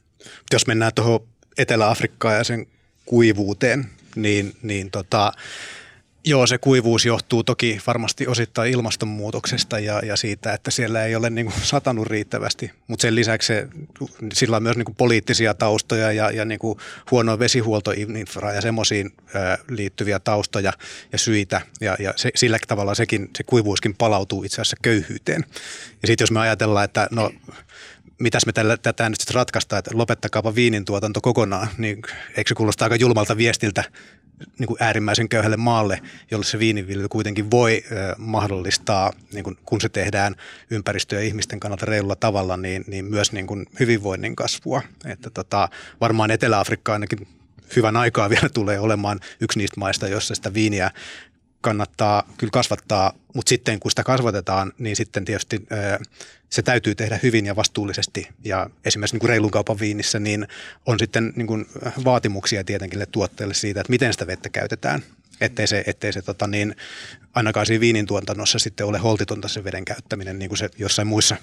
Jos 0.53 0.67
mennään 0.67 0.91
tuohon 0.95 1.27
Etelä-Afrikkaan 1.57 2.35
ja 2.35 2.43
sen 2.43 2.67
kuivuuteen, 3.05 3.85
niin, 4.15 4.55
niin 4.61 4.91
tota, 4.91 5.31
Joo, 6.27 6.47
se 6.47 6.57
kuivuus 6.57 7.05
johtuu 7.05 7.43
toki 7.43 7.81
varmasti 7.87 8.27
osittain 8.27 8.71
ilmastonmuutoksesta 8.71 9.79
ja, 9.79 10.01
ja 10.05 10.15
siitä, 10.15 10.53
että 10.53 10.71
siellä 10.71 11.05
ei 11.05 11.15
ole 11.15 11.29
niin 11.29 11.45
kuin 11.45 11.61
satanut 11.61 12.07
riittävästi. 12.07 12.71
Mutta 12.87 13.01
sen 13.01 13.15
lisäksi 13.15 13.47
se, 13.47 13.67
sillä 14.33 14.57
on 14.57 14.63
myös 14.63 14.77
niin 14.77 14.85
kuin 14.85 14.95
poliittisia 14.95 15.53
taustoja 15.53 16.11
ja, 16.11 16.31
ja 16.31 16.45
niin 16.45 16.59
kuin 16.59 16.79
huonoa 17.11 17.39
vesihuoltoinfraa 17.39 18.53
ja 18.53 18.61
semmoisiin 18.61 19.13
liittyviä 19.69 20.19
taustoja 20.19 20.73
ja 21.11 21.17
syitä. 21.17 21.61
Ja, 21.81 21.95
ja 21.99 22.13
se, 22.15 22.31
sillä 22.35 22.57
tavalla 22.67 22.95
sekin, 22.95 23.29
se 23.37 23.43
kuivuuskin 23.43 23.95
palautuu 23.95 24.43
itse 24.43 24.55
asiassa 24.55 24.77
köyhyyteen. 24.81 25.45
Ja 26.01 26.07
sitten 26.07 26.23
jos 26.23 26.31
me 26.31 26.39
ajatellaan, 26.39 26.85
että 26.85 27.07
no 27.11 27.31
mitäs 28.19 28.45
me 28.45 28.53
tällä, 28.53 28.77
tätä 28.77 29.09
nyt 29.09 29.21
sitten 29.21 29.35
ratkaistaan, 29.35 29.79
että 29.79 29.91
lopettakaapa 29.93 30.55
viinin 30.55 30.85
tuotanto 30.85 31.21
kokonaan, 31.21 31.67
niin 31.77 32.01
eikö 32.37 32.47
se 32.47 32.55
kuulosta 32.55 32.85
aika 32.85 32.95
julmalta 32.95 33.37
viestiltä 33.37 33.83
niin 34.59 34.67
kuin 34.67 34.77
äärimmäisen 34.79 35.29
köyhälle 35.29 35.57
maalle, 35.57 36.01
jolle 36.31 36.45
se 36.45 36.59
viiniviljely 36.59 37.07
kuitenkin 37.07 37.51
voi 37.51 37.83
ö, 37.91 38.15
mahdollistaa, 38.17 39.13
niin 39.33 39.43
kuin, 39.43 39.57
kun 39.65 39.81
se 39.81 39.89
tehdään 39.89 40.35
ympäristö- 40.69 41.15
ja 41.15 41.21
ihmisten 41.21 41.59
kannalta 41.59 41.85
reilulla 41.85 42.15
tavalla, 42.15 42.57
niin, 42.57 42.83
niin 42.87 43.05
myös 43.05 43.31
niin 43.31 43.47
kuin 43.47 43.65
hyvinvoinnin 43.79 44.35
kasvua. 44.35 44.81
Että 45.05 45.29
tota, 45.29 45.69
varmaan 46.01 46.31
Etelä-Afrikka 46.31 46.93
ainakin 46.93 47.27
hyvän 47.75 47.97
aikaa 47.97 48.29
vielä 48.35 48.49
tulee 48.49 48.79
olemaan 48.79 49.19
yksi 49.41 49.59
niistä 49.59 49.79
maista, 49.79 50.07
jossa 50.07 50.35
sitä 50.35 50.53
viiniä 50.53 50.91
kannattaa 51.65 52.23
kyllä 52.37 52.51
kasvattaa, 52.51 53.13
mutta 53.33 53.49
sitten 53.49 53.79
kun 53.79 53.91
sitä 53.91 54.03
kasvatetaan, 54.03 54.73
niin 54.77 54.95
sitten 54.95 55.25
tietysti 55.25 55.67
se 56.49 56.61
täytyy 56.61 56.95
tehdä 56.95 57.19
hyvin 57.23 57.45
ja 57.45 57.55
vastuullisesti. 57.55 58.27
Ja 58.43 58.69
esimerkiksi 58.85 59.15
niin 59.15 59.19
kuin 59.19 59.29
reilun 59.29 59.51
kaupan 59.51 59.79
viinissä 59.79 60.19
niin 60.19 60.47
on 60.85 60.99
sitten 60.99 61.33
niin 61.35 61.47
kuin 61.47 61.65
vaatimuksia 62.05 62.63
tietenkin 62.63 63.05
tuotteille 63.11 63.53
siitä, 63.53 63.81
että 63.81 63.91
miten 63.91 64.13
sitä 64.13 64.27
vettä 64.27 64.49
käytetään. 64.49 65.03
Ettei 65.41 65.67
se, 65.67 65.83
ettei 65.87 66.13
se 66.13 66.21
tota 66.21 66.47
niin, 66.47 66.75
ainakaan 67.33 67.65
siinä 67.65 67.81
viinin 67.81 68.05
tuotannossa 68.05 68.59
sitten 68.59 68.85
ole 68.85 68.97
holtitonta 68.97 69.47
se 69.47 69.63
veden 69.63 69.85
käyttäminen, 69.85 70.39
niin 70.39 70.49
kuin 70.49 70.57
se 70.57 70.69
jossain 70.77 71.07
muissa 71.07 71.35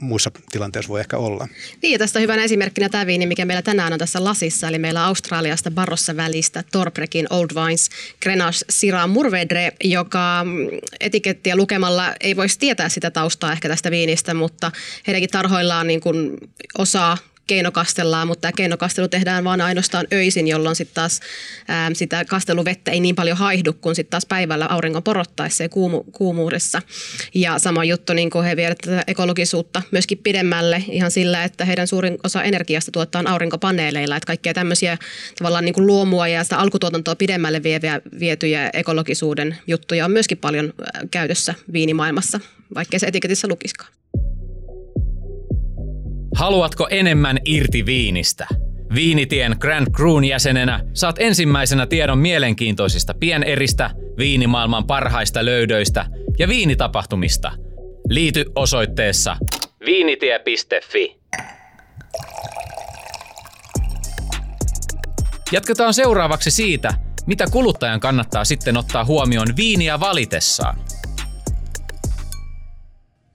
muissa 0.00 0.30
tilanteissa 0.52 0.88
voi 0.88 1.00
ehkä 1.00 1.18
olla. 1.18 1.48
Niin 1.82 1.98
tästä 1.98 2.18
on 2.18 2.22
hyvänä 2.22 2.44
esimerkkinä 2.44 2.88
tämä 2.88 3.06
viini, 3.06 3.26
mikä 3.26 3.44
meillä 3.44 3.62
tänään 3.62 3.92
on 3.92 3.98
tässä 3.98 4.24
lasissa, 4.24 4.68
eli 4.68 4.78
meillä 4.78 5.04
Australiasta 5.04 5.70
Barrossa 5.70 6.16
välistä 6.16 6.64
Torbreckin 6.72 7.26
Old 7.30 7.48
Vines 7.54 7.90
Grenache 8.22 8.64
Syrah 8.70 9.08
Murvedre, 9.08 9.72
joka 9.84 10.44
mm, 10.44 10.68
etikettiä 11.00 11.56
lukemalla 11.56 12.14
ei 12.20 12.36
voisi 12.36 12.58
tietää 12.58 12.88
sitä 12.88 13.10
taustaa 13.10 13.52
ehkä 13.52 13.68
tästä 13.68 13.90
viinistä, 13.90 14.34
mutta 14.34 14.72
heidänkin 15.06 15.30
tarhoillaan 15.30 15.86
niin 15.86 16.00
kuin 16.00 16.36
osaa 16.78 17.16
keinokastellaan, 17.46 18.26
mutta 18.26 18.40
tämä 18.40 18.52
keinokastelu 18.52 19.08
tehdään 19.08 19.44
vain 19.44 19.60
ainoastaan 19.60 20.06
öisin, 20.12 20.48
jolloin 20.48 20.76
sitten 20.76 20.94
taas 20.94 21.20
ää, 21.68 21.90
sitä 21.94 22.24
kasteluvettä 22.24 22.90
ei 22.90 23.00
niin 23.00 23.14
paljon 23.14 23.36
haihdu 23.36 23.72
kuin 23.72 23.94
sitten 23.94 24.10
taas 24.10 24.26
päivällä 24.26 24.66
auringon 24.66 25.02
porottaessa 25.02 25.62
ja 25.62 25.68
kuumu, 25.68 26.04
kuumuudessa. 26.12 26.82
Ja 27.34 27.58
sama 27.58 27.84
juttu, 27.84 28.12
niin 28.12 28.30
kuin 28.30 28.44
he 28.44 28.56
vievät 28.56 28.78
tätä 28.78 29.04
ekologisuutta 29.06 29.82
myöskin 29.90 30.18
pidemmälle 30.18 30.84
ihan 30.88 31.10
sillä, 31.10 31.44
että 31.44 31.64
heidän 31.64 31.86
suurin 31.86 32.18
osa 32.24 32.42
energiasta 32.42 32.90
tuottaa 32.90 33.22
aurinkopaneeleilla, 33.26 34.16
että 34.16 34.26
kaikkia 34.26 34.54
tämmöisiä 34.54 34.98
tavallaan 35.38 35.64
niin 35.64 35.74
kuin 35.74 35.86
luomua 35.86 36.28
ja 36.28 36.44
sitä 36.44 36.58
alkutuotantoa 36.58 37.16
pidemmälle 37.16 37.62
vieviä, 37.62 38.00
vietyjä 38.20 38.70
ekologisuuden 38.72 39.56
juttuja 39.66 40.04
on 40.04 40.10
myöskin 40.10 40.38
paljon 40.38 40.72
käytössä 41.10 41.54
viinimaailmassa, 41.72 42.40
vaikkei 42.74 43.00
se 43.00 43.06
etiketissä 43.06 43.48
lukiskaan. 43.48 44.01
Haluatko 46.34 46.88
enemmän 46.90 47.38
irti 47.44 47.86
viinistä? 47.86 48.46
Viinitien 48.94 49.56
Grand 49.58 49.86
Cruun 49.90 50.24
jäsenenä 50.24 50.80
saat 50.92 51.16
ensimmäisenä 51.18 51.86
tiedon 51.86 52.18
mielenkiintoisista 52.18 53.14
pieneristä, 53.14 53.90
viinimaailman 54.18 54.86
parhaista 54.86 55.44
löydöistä 55.44 56.06
ja 56.38 56.48
viinitapahtumista. 56.48 57.52
Liity 58.08 58.44
osoitteessa 58.54 59.36
viinitie.fi. 59.86 61.16
Jatketaan 65.52 65.94
seuraavaksi 65.94 66.50
siitä, 66.50 66.94
mitä 67.26 67.44
kuluttajan 67.52 68.00
kannattaa 68.00 68.44
sitten 68.44 68.76
ottaa 68.76 69.04
huomioon 69.04 69.48
viiniä 69.56 70.00
valitessaan. 70.00 70.78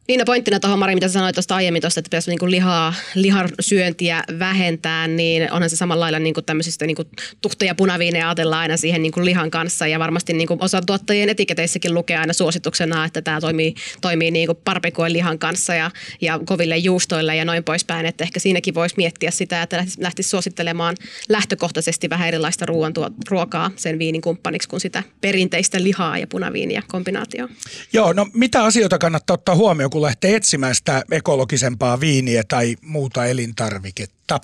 Niin, 0.08 0.20
no 0.20 0.26
pointtina 0.26 0.60
tuohon 0.60 0.80
Mari, 0.80 0.96
mitä 0.96 1.08
sanoit 1.08 1.36
tuosta 1.36 1.56
aiemmin 1.56 1.82
tuosta, 1.82 2.00
että 2.00 2.10
pitäisi 2.10 2.32
niin 2.32 2.52
lihaa, 2.52 2.94
lihan 3.16 3.50
syöntiä 3.60 4.24
vähentää, 4.40 5.08
niin 5.08 5.52
onhan 5.52 5.70
se 5.70 5.76
samalla 5.76 6.04
lailla 6.04 6.20
niin 6.20 6.34
kuin 6.34 6.46
tämmöisistä 6.46 6.86
niin 6.86 6.96
kuin 6.96 7.08
tuhta- 7.42 7.66
ja 7.66 7.76
punaviineja 7.76 8.28
ajatellaan 8.28 8.62
aina 8.62 8.78
siihen 8.78 9.02
niin 9.02 9.12
kuin 9.12 9.26
lihan 9.26 9.52
kanssa. 9.52 9.88
Ja 9.88 10.00
varmasti 10.00 10.34
niin 10.34 10.48
kuin 10.48 10.64
osa 10.64 10.82
tuottajien 10.82 11.30
etiketeissäkin 11.30 11.94
lukee 11.94 12.18
aina 12.18 12.34
suosituksena, 12.34 13.06
että 13.06 13.22
tämä 13.22 13.42
toimii, 13.42 13.74
toimii 14.02 14.32
niin 14.32 14.48
kuin 14.48 14.58
parpikoen 14.66 15.14
lihan 15.14 15.40
kanssa 15.40 15.76
ja, 15.76 15.92
ja 16.22 16.40
koville 16.46 16.78
juustoille 16.78 17.36
ja 17.36 17.46
noin 17.46 17.64
poispäin. 17.64 18.06
Että 18.06 18.24
ehkä 18.24 18.40
siinäkin 18.40 18.76
voisi 18.76 18.96
miettiä 18.98 19.32
sitä, 19.32 19.62
että 19.62 19.86
lähtisi 20.00 20.30
suosittelemaan 20.30 20.96
lähtökohtaisesti 21.30 22.10
vähän 22.10 22.28
erilaista 22.28 22.66
ruoan 22.66 22.94
ruokaa 23.30 23.72
sen 23.76 24.00
viinin 24.00 24.22
kumppaniksi 24.22 24.70
kuin 24.70 24.80
sitä 24.80 25.04
perinteistä 25.22 25.84
lihaa 25.84 26.18
ja 26.18 26.28
punaviiniä 26.28 26.84
kombinaatio. 26.88 27.48
Joo, 27.94 28.14
no 28.14 28.28
mitä 28.34 28.64
asioita 28.64 28.98
kannattaa 28.98 29.34
ottaa 29.34 29.56
huomioon, 29.56 29.97
kun 29.98 30.01
lähtee 30.01 30.36
etsimään 30.36 30.75
sitä 30.75 31.04
ekologisempaa 31.12 32.00
viiniä 32.00 32.44
tai 32.48 32.75
muuta 32.82 33.25
elintarviketta? 33.25 34.39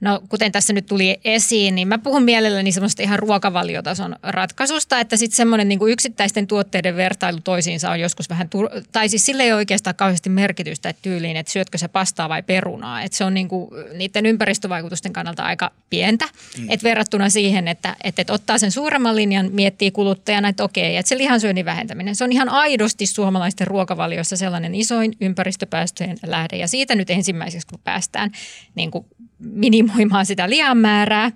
No 0.00 0.20
kuten 0.28 0.52
tässä 0.52 0.72
nyt 0.72 0.86
tuli 0.86 1.20
esiin, 1.24 1.74
niin 1.74 1.88
mä 1.88 1.98
puhun 1.98 2.22
mielelläni 2.22 2.72
semmoista 2.72 3.02
ihan 3.02 3.18
ruokavaliotason 3.18 4.16
ratkaisusta, 4.22 5.00
että 5.00 5.16
sitten 5.16 5.36
semmoinen 5.36 5.68
niin 5.68 5.78
kuin 5.78 5.92
yksittäisten 5.92 6.46
tuotteiden 6.46 6.96
vertailu 6.96 7.40
toisiinsa 7.44 7.90
on 7.90 8.00
joskus 8.00 8.28
vähän, 8.28 8.48
tur- 8.56 8.82
tai 8.92 9.08
siis 9.08 9.26
sille 9.26 9.42
ei 9.42 9.52
oikeastaan 9.52 9.96
kauheasti 9.96 10.30
merkitystä 10.30 10.88
että 10.88 11.02
tyyliin, 11.02 11.36
että 11.36 11.52
syötkö 11.52 11.78
se 11.78 11.88
pastaa 11.88 12.28
vai 12.28 12.42
perunaa. 12.42 13.02
Että 13.02 13.18
se 13.18 13.24
on 13.24 13.34
niin 13.34 13.48
kuin 13.48 13.70
niiden 13.94 14.26
ympäristövaikutusten 14.26 15.12
kannalta 15.12 15.42
aika 15.42 15.70
pientä, 15.90 16.24
mm. 16.58 16.70
että 16.70 16.84
verrattuna 16.84 17.30
siihen, 17.30 17.68
että, 17.68 17.96
että, 18.04 18.22
että 18.22 18.32
ottaa 18.32 18.58
sen 18.58 18.70
suuremman 18.70 19.16
linjan, 19.16 19.50
miettii 19.52 19.90
kuluttajana, 19.90 20.48
että 20.48 20.64
okei, 20.64 20.96
että 20.96 21.08
se 21.08 21.18
lihansyönnin 21.18 21.64
vähentäminen, 21.64 22.16
se 22.16 22.24
on 22.24 22.32
ihan 22.32 22.48
aidosti 22.48 23.06
suomalaisten 23.06 23.66
ruokavaliossa 23.66 24.36
sellainen 24.36 24.74
isoin 24.74 25.12
ympäristöpäästöjen 25.20 26.16
lähde. 26.26 26.56
Ja 26.56 26.68
siitä 26.68 26.94
nyt 26.94 27.10
ensimmäiseksi, 27.10 27.66
kun 27.66 27.80
päästään 27.84 28.30
niin 28.74 28.90
kuin 28.90 29.06
minimoimaan 29.40 30.26
sitä 30.26 30.50
lihan 30.50 30.78
määrää, 30.78 31.32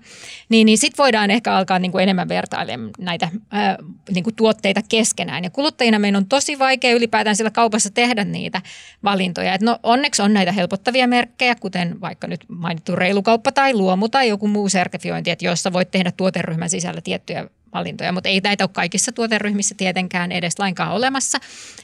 niin, 0.48 0.66
niin 0.66 0.78
sitten 0.78 1.02
voidaan 1.02 1.30
ehkä 1.30 1.54
alkaa 1.54 1.78
niin 1.78 1.92
kuin 1.92 2.02
enemmän 2.02 2.28
vertailemaan 2.28 2.90
näitä 2.98 3.28
ää, 3.50 3.78
niin 4.14 4.24
kuin 4.24 4.36
tuotteita 4.36 4.80
keskenään. 4.88 5.44
Ja 5.44 5.50
kuluttajina 5.50 5.98
meidän 5.98 6.16
on 6.16 6.26
tosi 6.26 6.58
vaikea 6.58 6.94
ylipäätään 6.94 7.36
sillä 7.36 7.50
kaupassa 7.50 7.90
tehdä 7.90 8.24
niitä 8.24 8.62
valintoja. 9.04 9.54
Et 9.54 9.62
no, 9.62 9.78
onneksi 9.82 10.22
on 10.22 10.32
näitä 10.34 10.52
helpottavia 10.52 11.06
merkkejä, 11.06 11.54
kuten 11.54 12.00
vaikka 12.00 12.26
nyt 12.26 12.44
mainittu 12.48 12.96
reilukauppa 12.96 13.52
tai 13.52 13.74
luomu 13.74 14.08
tai 14.08 14.28
joku 14.28 14.48
muu 14.48 14.68
sertifiointi, 14.68 15.30
että 15.30 15.44
jossa 15.44 15.72
voit 15.72 15.90
tehdä 15.90 16.12
tuoteryhmän 16.16 16.70
sisällä 16.70 17.00
tiettyjä 17.00 17.48
valintoja, 17.74 18.12
mutta 18.12 18.28
ei 18.28 18.40
näitä 18.40 18.64
ole 18.64 18.70
kaikissa 18.72 19.12
tuoteryhmissä 19.12 19.74
tietenkään 19.78 20.32
edes 20.32 20.58
lainkaan 20.58 20.92
olemassa. 20.92 21.38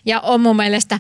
Ja 0.05 0.21
on 0.21 0.41
mun 0.41 0.57
mielestä 0.57 0.99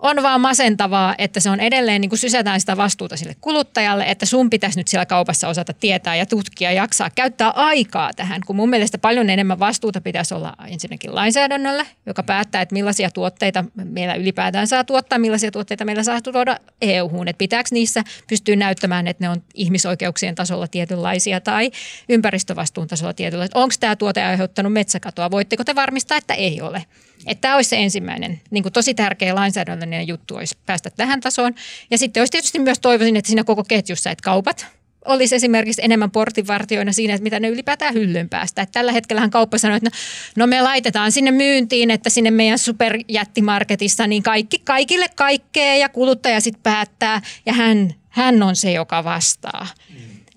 on 0.00 0.22
vaan 0.22 0.40
masentavaa, 0.40 1.14
että 1.18 1.40
se 1.40 1.50
on 1.50 1.60
edelleen, 1.60 2.00
niin 2.00 2.08
kuin 2.08 2.18
sysätään 2.18 2.60
sitä 2.60 2.76
vastuuta 2.76 3.16
sille 3.16 3.36
kuluttajalle, 3.40 4.04
että 4.04 4.26
sun 4.26 4.50
pitäisi 4.50 4.78
nyt 4.78 4.88
siellä 4.88 5.06
kaupassa 5.06 5.48
osata 5.48 5.72
tietää 5.72 6.16
ja 6.16 6.26
tutkia, 6.26 6.72
jaksaa 6.72 7.10
käyttää 7.14 7.50
aikaa 7.50 8.10
tähän, 8.16 8.40
kun 8.46 8.56
mun 8.56 8.70
mielestä 8.70 8.98
paljon 8.98 9.30
enemmän 9.30 9.58
vastuuta 9.58 10.00
pitäisi 10.00 10.34
olla 10.34 10.54
ensinnäkin 10.68 11.14
lainsäädännöllä, 11.14 11.86
joka 12.06 12.22
päättää, 12.22 12.62
että 12.62 12.72
millaisia 12.72 13.10
tuotteita 13.10 13.64
meillä 13.84 14.14
ylipäätään 14.14 14.66
saa 14.66 14.84
tuottaa, 14.84 15.18
millaisia 15.18 15.50
tuotteita 15.50 15.84
meillä 15.84 16.02
saa 16.02 16.22
tuoda 16.22 16.56
EU-hun, 16.82 17.28
että 17.28 17.38
pitääkö 17.38 17.68
niissä 17.72 18.04
pystyä 18.28 18.56
näyttämään, 18.56 19.06
että 19.06 19.24
ne 19.24 19.28
on 19.28 19.42
ihmisoikeuksien 19.54 20.34
tasolla 20.34 20.68
tietynlaisia 20.68 21.40
tai 21.40 21.70
ympäristövastuun 22.08 22.88
tasolla 22.88 23.12
tietynlaisia. 23.12 23.60
Onko 23.60 23.74
tämä 23.80 23.96
tuote 23.96 24.22
aiheuttanut 24.22 24.72
metsäkatoa, 24.72 25.30
voitteko 25.30 25.64
te 25.64 25.74
varmistaa, 25.74 26.18
että 26.18 26.34
ei 26.34 26.60
ole? 26.60 26.84
Että 27.26 27.40
tämä 27.40 27.54
olisi 27.54 27.70
se 27.70 27.76
ensimmäinen, 27.76 28.40
niin 28.50 28.62
kuin 28.62 28.72
tosi 28.72 28.94
tärkeä 28.94 29.34
lainsäädännöllinen 29.34 30.08
juttu 30.08 30.36
olisi 30.36 30.56
päästä 30.66 30.90
tähän 30.90 31.20
tasoon. 31.20 31.54
Ja 31.90 31.98
sitten 31.98 32.20
olisi 32.20 32.32
tietysti 32.32 32.58
myös 32.58 32.78
toivoisin, 32.78 33.16
että 33.16 33.26
siinä 33.26 33.44
koko 33.44 33.64
ketjussa, 33.64 34.10
että 34.10 34.22
kaupat 34.22 34.66
olisi 35.04 35.34
esimerkiksi 35.34 35.82
enemmän 35.84 36.10
portinvartioina 36.10 36.92
siinä, 36.92 37.14
että 37.14 37.22
mitä 37.22 37.40
ne 37.40 37.48
ylipäätään 37.48 37.94
hyllyn 37.94 38.28
päästä. 38.28 38.62
Että 38.62 38.72
tällä 38.72 38.92
hetkellähän 38.92 39.30
kauppa 39.30 39.58
sanoo, 39.58 39.76
että 39.76 39.90
no, 39.90 39.96
no 40.36 40.46
me 40.46 40.62
laitetaan 40.62 41.12
sinne 41.12 41.30
myyntiin, 41.30 41.90
että 41.90 42.10
sinne 42.10 42.30
meidän 42.30 42.58
superjättimarketissa 42.58 44.06
niin 44.06 44.22
kaikki, 44.22 44.58
kaikille 44.58 45.06
kaikkea 45.16 45.76
ja 45.76 45.88
kuluttaja 45.88 46.40
sitten 46.40 46.62
päättää 46.62 47.22
ja 47.46 47.52
hän, 47.52 47.94
hän 48.08 48.42
on 48.42 48.56
se, 48.56 48.72
joka 48.72 49.04
vastaa. 49.04 49.66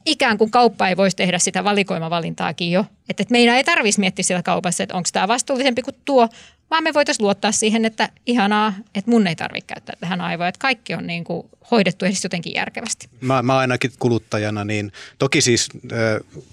Ikään 0.06 0.38
kuin 0.38 0.52
kauppa 0.52 0.88
ei 0.88 0.98
voisi 0.98 1.16
tehdä 1.16 1.40
sitä 1.40 1.64
valikoimavalintaakin 1.64 2.72
jo. 2.72 2.86
Että, 3.10 3.24
että 3.24 3.32
meidän 3.32 3.58
ei 3.58 3.64
tarvitsisi 3.64 4.00
miettiä 4.00 4.24
siellä 4.24 4.44
kaupassa, 4.44 4.84
että 4.84 4.96
onko 4.96 5.10
tämä 5.14 5.28
vastuullisempi 5.28 5.82
kuin 5.82 5.96
tuo 6.06 6.30
vaan 6.74 6.84
me 6.84 6.94
voitaisiin 6.94 7.24
luottaa 7.24 7.52
siihen, 7.52 7.86
että 7.86 8.10
ihanaa, 8.26 8.74
että 8.96 9.12
mun 9.12 9.28
ei 9.28 9.36
tarvitse 9.36 9.68
käyttää 9.68 9.96
tähän 10.00 10.22
aivoja, 10.22 10.50
että 10.50 10.60
kaikki 10.60 10.94
on 10.94 11.08
niin 11.08 11.24
kuin 11.24 11.50
hoidettu 11.72 12.06
edes 12.06 12.24
jotenkin 12.24 12.54
järkevästi. 12.56 13.10
Mä, 13.22 13.42
mä 13.42 13.58
ainakin 13.58 13.92
kuluttajana, 14.00 14.66
niin 14.66 14.92
toki 15.18 15.42
siis 15.42 15.70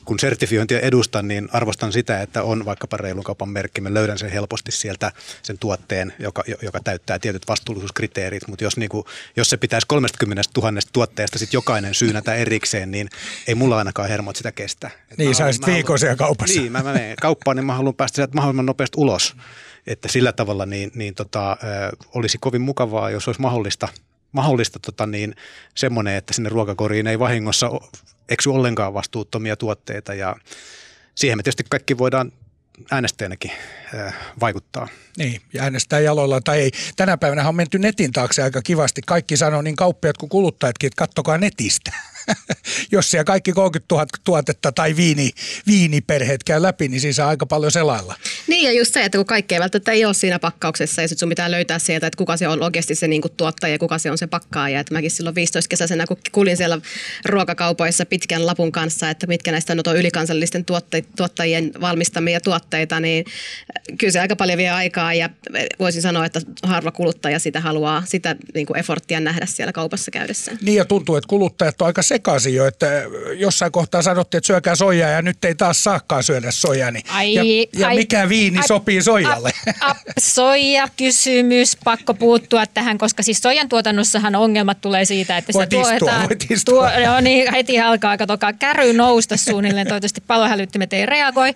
kun 0.05 0.19
sertifiointia 0.19 0.81
edustan, 0.81 1.29
niin 1.29 1.49
arvostan 1.53 1.93
sitä, 1.93 2.21
että 2.21 2.43
on 2.43 2.65
vaikkapa 2.65 2.97
reilun 2.97 3.25
kaupan 3.25 3.49
merkki. 3.49 3.81
Mä 3.81 3.95
löydän 3.95 4.19
sen 4.19 4.31
helposti 4.31 4.73
sieltä 4.73 5.13
sen 5.43 5.59
tuotteen, 5.59 6.13
joka, 6.19 6.45
joka 6.63 6.81
täyttää 6.81 7.19
tietyt 7.19 7.49
vastuullisuuskriteerit, 7.49 8.49
mutta 8.49 8.65
jos, 8.65 8.77
niin 8.77 8.89
kuin, 8.89 9.05
jos 9.37 9.51
se 9.51 9.57
pitäisi 9.57 9.87
30 9.87 10.43
000 10.57 10.73
tuotteesta 10.93 11.39
sit 11.39 11.53
jokainen 11.53 11.95
syynätä 11.95 12.35
erikseen, 12.35 12.91
niin 12.91 13.09
ei 13.47 13.55
mulla 13.55 13.79
ainakaan 13.79 14.09
hermot 14.09 14.37
sitä 14.37 14.53
kestä. 14.53 14.91
niin, 15.17 15.35
sä 15.35 15.45
olisit 15.45 15.67
viikoisia 15.67 16.17
kaupassa. 16.17 16.61
Niin, 16.61 16.73
mä, 16.73 16.83
mä 16.83 16.93
menen 16.93 17.17
kauppaan, 17.21 17.57
niin 17.57 17.67
mä 17.67 17.75
haluan 17.75 17.95
päästä 17.95 18.17
sieltä 18.17 18.35
mahdollisimman 18.35 18.67
nopeasti 18.67 18.95
ulos. 19.01 19.37
Että 19.91 20.09
sillä 20.09 20.33
tavalla 20.33 20.67
niin, 20.67 20.91
niin 20.95 21.15
tota, 21.15 21.57
olisi 22.15 22.39
kovin 22.39 22.61
mukavaa, 22.61 23.11
jos 23.11 23.29
olisi 23.29 23.41
mahdollista– 23.41 23.89
mahdollista 24.33 24.79
tota 24.79 25.07
niin, 25.07 25.35
semmoinen, 25.75 26.15
että 26.15 26.33
sinne 26.33 26.49
ruokakoriin 26.49 27.07
ei 27.07 27.19
vahingossa 27.19 27.71
eksy 28.29 28.51
ollenkaan 28.51 28.95
vastuuttomia 28.95 29.57
tuotteita. 29.57 30.15
Ja 30.15 30.37
siihen 31.15 31.39
me 31.39 31.43
tietysti 31.43 31.65
kaikki 31.71 31.99
voidaan 31.99 32.33
äänestäjänäkin 32.91 33.51
vaikuttaa. 34.41 34.89
Niin, 35.19 35.41
ja 35.53 35.63
äänestää 35.63 36.01
jaloilla 36.01 36.41
tai 36.41 36.61
ei. 36.61 36.71
Tänä 36.97 37.17
päivänä 37.17 37.49
on 37.49 37.55
menty 37.55 37.79
netin 37.79 38.13
taakse 38.13 38.43
aika 38.43 38.63
kivasti. 38.63 39.01
Kaikki 39.07 39.37
sanoo 39.37 39.63
niin 39.63 39.77
kauppiat 39.77 40.17
kuin 40.17 40.31
kuluttajatkin, 40.31 40.87
että 40.87 40.97
kattokaa 40.97 41.39
netistä. 41.39 41.93
Jos 42.93 43.11
siellä 43.11 43.25
kaikki 43.25 43.53
30 43.53 43.95
000 43.95 44.07
tuotetta 44.25 44.73
tai 44.73 44.97
viini, 44.97 45.31
viiniperheet 45.67 46.45
käy 46.45 46.63
läpi, 46.63 46.89
niin 46.89 47.01
siinä 47.01 47.13
saa 47.13 47.29
aika 47.29 47.47
paljon 47.47 47.73
selailla. 47.73 48.15
Niin 48.47 48.65
ja 48.65 48.73
just 48.73 48.95
se, 48.95 49.05
että 49.05 49.19
kun 49.19 49.27
kaikki 49.27 49.55
ei 49.55 49.61
välttämättä 49.61 49.93
ei 49.93 50.05
ole 50.05 50.15
siinä 50.15 50.39
pakkauksessa 50.39 51.03
ja 51.03 51.09
sitten 51.09 51.21
sun 51.21 51.29
pitää 51.29 51.51
löytää 51.51 51.79
sieltä, 51.79 52.07
että 52.07 52.17
kuka 52.17 52.37
se 52.37 52.49
on 52.49 52.63
oikeasti 52.63 52.95
se 52.95 53.09
niin 53.09 53.23
tuottaja 53.37 53.75
ja 53.75 53.79
kuka 53.79 53.99
se 53.99 54.11
on 54.11 54.19
se 54.19 54.27
pakkaaja. 54.27 54.81
Että 54.81 54.95
mäkin 54.95 55.11
silloin 55.11 55.35
15 55.35 55.69
kesäisenä, 55.69 56.07
kun 56.07 56.17
kulin 56.33 56.57
siellä 56.57 56.79
ruokakaupoissa 57.25 58.07
pitkän 58.07 58.47
lapun 58.47 58.73
kanssa, 58.73 59.11
että 59.11 59.27
mitkä 59.27 59.53
näistä 59.53 59.73
on 59.87 59.97
ylikansallisten 59.97 60.65
tuottajien 61.17 61.73
valmistamia 61.81 62.41
tuotteita, 62.41 62.70
niin 63.01 63.25
kyllä 63.99 64.13
se 64.13 64.21
aika 64.21 64.37
paljon 64.37 64.59
vie 64.59 64.71
aikaa 64.71 65.15
ja 65.15 65.29
voisin 65.79 66.03
sanoa, 66.03 66.25
että 66.25 66.41
harva 66.63 66.91
kuluttaja 66.91 67.39
sitä 67.39 67.61
haluaa, 67.61 68.03
sitä 68.07 68.37
niin 68.55 68.67
kuin 68.67 68.79
efforttia 68.79 69.21
nähdä 69.21 69.47
siellä 69.47 69.73
kaupassa 69.73 70.11
käydessä. 70.11 70.53
Niin 70.63 70.77
ja 70.77 70.85
tuntuu, 70.85 71.17
että 71.17 71.29
kuluttajat 71.29 71.83
on 71.83 71.87
aika 71.87 72.03
sekaisin 72.03 72.55
jo, 72.55 72.67
että 72.67 72.87
jossain 73.37 73.73
kohtaa 73.73 74.03
sanottiin, 74.03 74.39
että 74.39 74.47
syökää 74.47 74.77
soijaa 74.77 75.11
ja 75.11 75.23
nyt 75.23 75.45
ei 75.45 75.55
taas 75.55 75.85
saakaan 75.85 76.23
syödä 76.23 76.51
soijaa. 76.51 76.91
Niin 76.91 77.05
ai, 77.09 77.35
ja, 77.35 77.43
ja 77.79 77.89
ai, 77.89 77.97
mikä 77.97 78.29
viini 78.29 78.59
ai, 78.59 78.69
sopii 78.69 79.03
soijalle? 79.03 79.53
Ap, 79.67 79.77
ap, 79.81 79.97
soija 80.19 80.89
kysymys, 80.97 81.77
pakko 81.85 82.15
puuttua 82.15 82.67
tähän, 82.67 82.99
koska 82.99 83.23
siis 83.23 83.39
soijan 83.39 83.69
tuotannossahan 83.69 84.37
ongelmat 84.37 84.81
tulee 84.81 85.05
siitä, 85.05 85.37
että 85.37 85.53
voit 85.53 85.71
se 85.71 85.77
tuotetaan. 85.77 86.29
Tuo, 86.65 86.89
no 87.07 87.21
niin, 87.21 87.53
heti 87.53 87.81
alkaa, 87.81 88.17
katsokaa, 88.17 88.53
käry 88.53 88.93
nousta 88.93 89.37
suunnilleen, 89.37 89.87
toivottavasti 89.87 90.21
palohälyttimet 90.27 90.93
ei 90.93 91.07
reagoi. 91.07 91.55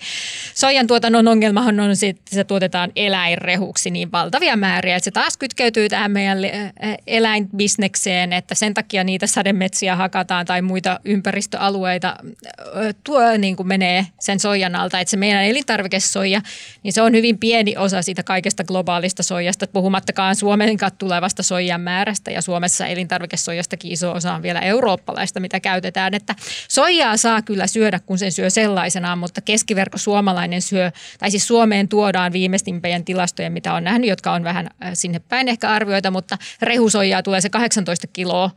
Soijan 0.54 0.86
tuotannon 1.04 1.32
ongelmahan 1.32 1.80
on 1.80 1.96
se, 1.96 2.08
että 2.08 2.34
se 2.34 2.44
tuotetaan 2.44 2.92
eläinrehuksi 2.96 3.90
niin 3.90 4.12
valtavia 4.12 4.56
määriä, 4.56 4.96
että 4.96 5.04
se 5.04 5.10
taas 5.10 5.36
kytkeytyy 5.36 5.88
tähän 5.88 6.10
meidän 6.10 6.38
eläinbisnekseen, 7.06 8.32
että 8.32 8.54
sen 8.54 8.74
takia 8.74 9.04
niitä 9.04 9.26
sademetsiä 9.26 9.96
hakataan 9.96 10.46
tai 10.46 10.62
muita 10.62 11.00
ympäristöalueita 11.04 12.16
tuo, 13.04 13.36
niin 13.38 13.56
kuin 13.56 13.66
menee 13.66 14.06
sen 14.20 14.40
soijan 14.40 14.76
alta, 14.76 15.00
että 15.00 15.10
se 15.10 15.16
meidän 15.16 15.44
elintarvikesoija, 15.44 16.40
niin 16.82 16.92
se 16.92 17.02
on 17.02 17.12
hyvin 17.12 17.38
pieni 17.38 17.76
osa 17.76 18.02
siitä 18.02 18.22
kaikesta 18.22 18.64
globaalista 18.64 19.22
soijasta, 19.22 19.66
puhumattakaan 19.66 20.36
Suomen 20.36 20.78
tulevasta 20.98 21.42
soijan 21.42 21.80
määrästä. 21.80 22.30
Ja 22.30 22.42
Suomessa 22.42 22.86
elintarvikesoijastakin 22.86 23.92
iso 23.92 24.12
osa 24.12 24.34
on 24.34 24.42
vielä 24.42 24.60
eurooppalaista, 24.60 25.40
mitä 25.40 25.60
käytetään, 25.60 26.14
että 26.14 26.34
soijaa 26.68 27.16
saa 27.16 27.42
kyllä 27.42 27.66
syödä, 27.66 28.00
kun 28.06 28.18
sen 28.18 28.32
syö 28.32 28.50
sellaisenaan, 28.50 29.18
mutta 29.18 29.40
keskiverko 29.40 29.98
suomalainen 29.98 30.62
syö, 30.62 30.90
tai 31.18 31.30
siis 31.30 31.46
Suomeen 31.46 31.88
tuodaan 31.88 32.32
viimeisimpien 32.32 33.04
tilastojen, 33.04 33.52
mitä 33.52 33.74
on 33.74 33.84
nähnyt, 33.84 34.08
jotka 34.08 34.32
on 34.32 34.44
vähän 34.44 34.70
sinne 34.94 35.18
päin 35.18 35.48
ehkä 35.48 35.70
arvioita, 35.70 36.10
mutta 36.10 36.38
rehusoijaa 36.62 37.22
tulee 37.22 37.40
se 37.40 37.50
18 37.50 38.06
kiloa 38.06 38.50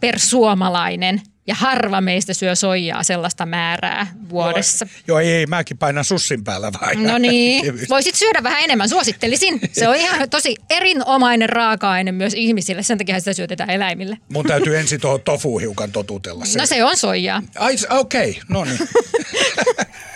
per 0.00 0.18
suomalainen 0.18 1.22
ja 1.46 1.54
harva 1.54 2.00
meistä 2.00 2.34
syö 2.34 2.54
soijaa 2.54 3.02
sellaista 3.02 3.46
määrää 3.46 4.06
vuodessa. 4.28 4.86
Joo, 5.06 5.20
joo 5.20 5.30
ei, 5.30 5.46
mäkin 5.46 5.78
painan 5.78 6.04
sussin 6.04 6.44
päällä 6.44 6.72
vain. 6.80 7.06
No 7.06 7.18
niin, 7.18 7.74
voisit 7.88 8.14
syödä 8.14 8.42
vähän 8.42 8.62
enemmän, 8.62 8.88
suosittelisin. 8.88 9.60
Se 9.72 9.88
on 9.88 9.96
ihan 9.96 10.30
tosi 10.30 10.56
erinomainen 10.70 11.48
raaka-aine 11.48 12.12
myös 12.12 12.34
ihmisille, 12.34 12.82
sen 12.82 12.98
takia 12.98 13.18
sitä 13.18 13.32
syötetään 13.32 13.70
eläimille. 13.70 14.18
Mun 14.28 14.46
täytyy 14.46 14.78
ensin 14.78 15.00
tuohon 15.00 15.20
tofu 15.20 15.58
hiukan 15.58 15.92
totutella. 15.92 16.44
No 16.58 16.66
se 16.66 16.84
on 16.84 16.96
soijaa. 16.96 17.42
Okei, 17.90 18.30
okay, 18.30 18.42
no 18.48 18.64
niin. 18.64 18.78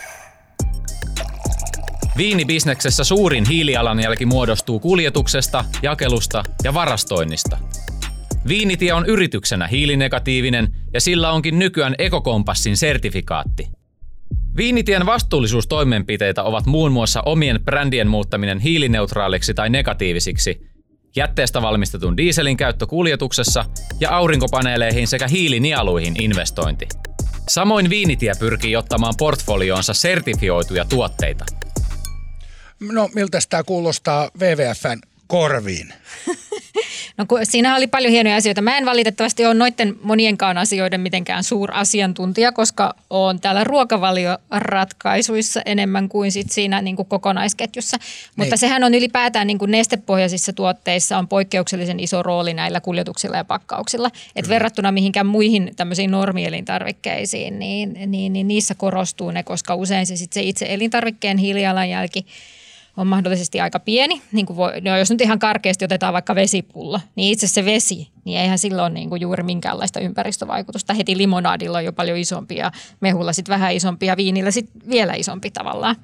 Viinibisneksessä 2.16 3.04
suurin 3.04 3.44
hiilijalanjälki 3.48 4.26
muodostuu 4.26 4.80
kuljetuksesta, 4.80 5.64
jakelusta 5.82 6.42
ja 6.64 6.74
varastoinnista. 6.74 7.58
Viinitie 8.48 8.92
on 8.92 9.06
yrityksenä 9.06 9.66
hiilinegatiivinen 9.66 10.68
ja 10.94 11.00
sillä 11.00 11.32
onkin 11.32 11.58
nykyään 11.58 11.94
ekokompassin 11.98 12.76
sertifikaatti. 12.76 13.68
Viinitien 14.56 15.06
vastuullisuustoimenpiteitä 15.06 16.42
ovat 16.42 16.66
muun 16.66 16.92
muassa 16.92 17.22
omien 17.26 17.60
brändien 17.64 18.08
muuttaminen 18.08 18.58
hiilineutraaliksi 18.58 19.54
tai 19.54 19.70
negatiivisiksi, 19.70 20.66
jätteestä 21.16 21.62
valmistetun 21.62 22.16
dieselin 22.16 22.56
käyttö 22.56 22.86
kuljetuksessa 22.86 23.64
ja 24.00 24.10
aurinkopaneeleihin 24.16 25.06
sekä 25.06 25.28
hiilinieluihin 25.28 26.22
investointi. 26.22 26.88
Samoin 27.48 27.90
Viinitie 27.90 28.32
pyrkii 28.38 28.76
ottamaan 28.76 29.14
portfolioonsa 29.18 29.94
sertifioituja 29.94 30.84
tuotteita– 30.84 31.44
No 32.80 33.08
miltä 33.14 33.38
tämä 33.48 33.64
kuulostaa 33.64 34.30
WWFn 34.40 34.98
korviin? 35.26 35.92
No 37.18 37.26
siinä 37.42 37.76
oli 37.76 37.86
paljon 37.86 38.12
hienoja 38.12 38.36
asioita. 38.36 38.62
Mä 38.62 38.78
en 38.78 38.86
valitettavasti 38.86 39.46
ole 39.46 39.54
noiden 39.54 39.96
monienkaan 40.02 40.58
asioiden 40.58 41.00
mitenkään 41.00 41.44
suurasiantuntija, 41.44 42.52
koska 42.52 42.94
olen 43.10 43.40
täällä 43.40 43.64
ruokavalioratkaisuissa 43.64 45.62
enemmän 45.66 46.08
kuin 46.08 46.32
sit 46.32 46.50
siinä 46.50 46.82
niin 46.82 46.96
kuin 46.96 47.08
kokonaisketjussa. 47.08 47.96
Niin. 47.96 48.06
Mutta 48.36 48.56
sehän 48.56 48.84
on 48.84 48.94
ylipäätään 48.94 49.46
niin 49.46 49.58
kuin 49.58 49.70
nestepohjaisissa 49.70 50.52
tuotteissa 50.52 51.18
on 51.18 51.28
poikkeuksellisen 51.28 52.00
iso 52.00 52.22
rooli 52.22 52.54
näillä 52.54 52.80
kuljetuksilla 52.80 53.36
ja 53.36 53.44
pakkauksilla. 53.44 54.10
Et 54.36 54.48
verrattuna 54.48 54.92
mihinkään 54.92 55.26
muihin 55.26 55.72
tämmöisiin 55.76 56.10
normielintarvikkeisiin, 56.10 57.58
niin, 57.58 57.98
niin, 58.06 58.32
niin 58.32 58.48
niissä 58.48 58.74
korostuu 58.74 59.30
ne, 59.30 59.42
koska 59.42 59.74
usein 59.74 60.06
se, 60.06 60.16
sit 60.16 60.32
se 60.32 60.42
itse 60.42 60.66
elintarvikkeen 60.68 61.38
hiilijalanjälki– 61.38 62.26
on 62.96 63.06
mahdollisesti 63.06 63.60
aika 63.60 63.80
pieni. 63.80 64.22
Niin 64.32 64.46
kuin 64.46 64.56
voi, 64.56 64.80
no 64.80 64.98
jos 64.98 65.10
nyt 65.10 65.20
ihan 65.20 65.38
karkeasti 65.38 65.84
otetaan 65.84 66.12
vaikka 66.12 66.34
vesipullo, 66.34 67.00
niin 67.16 67.32
itse 67.32 67.46
se 67.46 67.64
vesi, 67.64 68.08
niin 68.24 68.38
eihän 68.38 68.58
silloin 68.58 68.94
niin 68.94 69.08
kuin 69.08 69.20
juuri 69.20 69.42
minkäänlaista 69.42 70.00
ympäristövaikutusta. 70.00 70.94
Heti 70.94 71.16
limonaadilla 71.16 71.78
on 71.78 71.84
jo 71.84 71.92
paljon 71.92 72.18
isompia, 72.18 72.70
mehulla 73.00 73.32
sitten 73.32 73.52
vähän 73.52 73.72
isompia, 73.72 74.16
viinillä 74.16 74.50
sitten 74.50 74.90
vielä 74.90 75.14
isompi 75.14 75.50
tavallaan. 75.50 75.96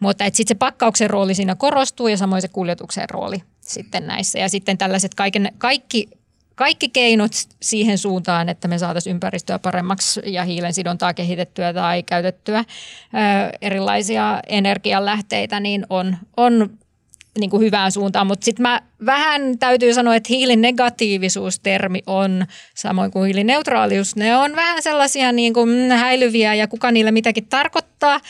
Mutta 0.00 0.24
sitten 0.24 0.48
se 0.48 0.54
pakkauksen 0.54 1.10
rooli 1.10 1.34
siinä 1.34 1.54
korostuu 1.54 2.08
ja 2.08 2.16
samoin 2.16 2.42
se 2.42 2.48
kuljetuksen 2.48 3.10
rooli 3.10 3.42
sitten 3.60 4.06
näissä. 4.06 4.38
Ja 4.38 4.48
sitten 4.48 4.78
tällaiset 4.78 5.14
kaiken, 5.14 5.52
kaikki 5.58 6.08
kaikki 6.54 6.88
keinot 6.88 7.32
siihen 7.62 7.98
suuntaan, 7.98 8.48
että 8.48 8.68
me 8.68 8.78
saataisiin 8.78 9.14
ympäristöä 9.14 9.58
paremmaksi 9.58 10.20
ja 10.24 10.44
hiilen 10.44 10.74
sidontaa 10.74 11.14
kehitettyä 11.14 11.72
tai 11.72 12.02
käytettyä 12.02 12.64
erilaisia 13.60 14.40
energianlähteitä, 14.48 15.60
niin 15.60 15.86
on, 15.90 16.16
on 16.36 16.70
niin 17.38 17.50
kuin 17.50 17.62
hyvään 17.62 17.92
suuntaan. 17.92 18.26
Mutta 18.26 18.44
sitten 18.44 18.62
mä 18.62 18.82
vähän 19.06 19.58
täytyy 19.58 19.94
sanoa, 19.94 20.14
että 20.14 20.26
hiilinegatiivisuustermi 20.30 22.02
on, 22.06 22.46
samoin 22.74 23.10
kuin 23.10 23.24
hiilineutraalius, 23.24 24.16
ne 24.16 24.36
on 24.36 24.56
vähän 24.56 24.82
sellaisia 24.82 25.32
niin 25.32 25.54
kuin 25.54 25.90
häilyviä 25.90 26.54
ja 26.54 26.68
kuka 26.68 26.90
niillä 26.90 27.12
mitäkin 27.12 27.46
tarkoittaa, 27.46 28.20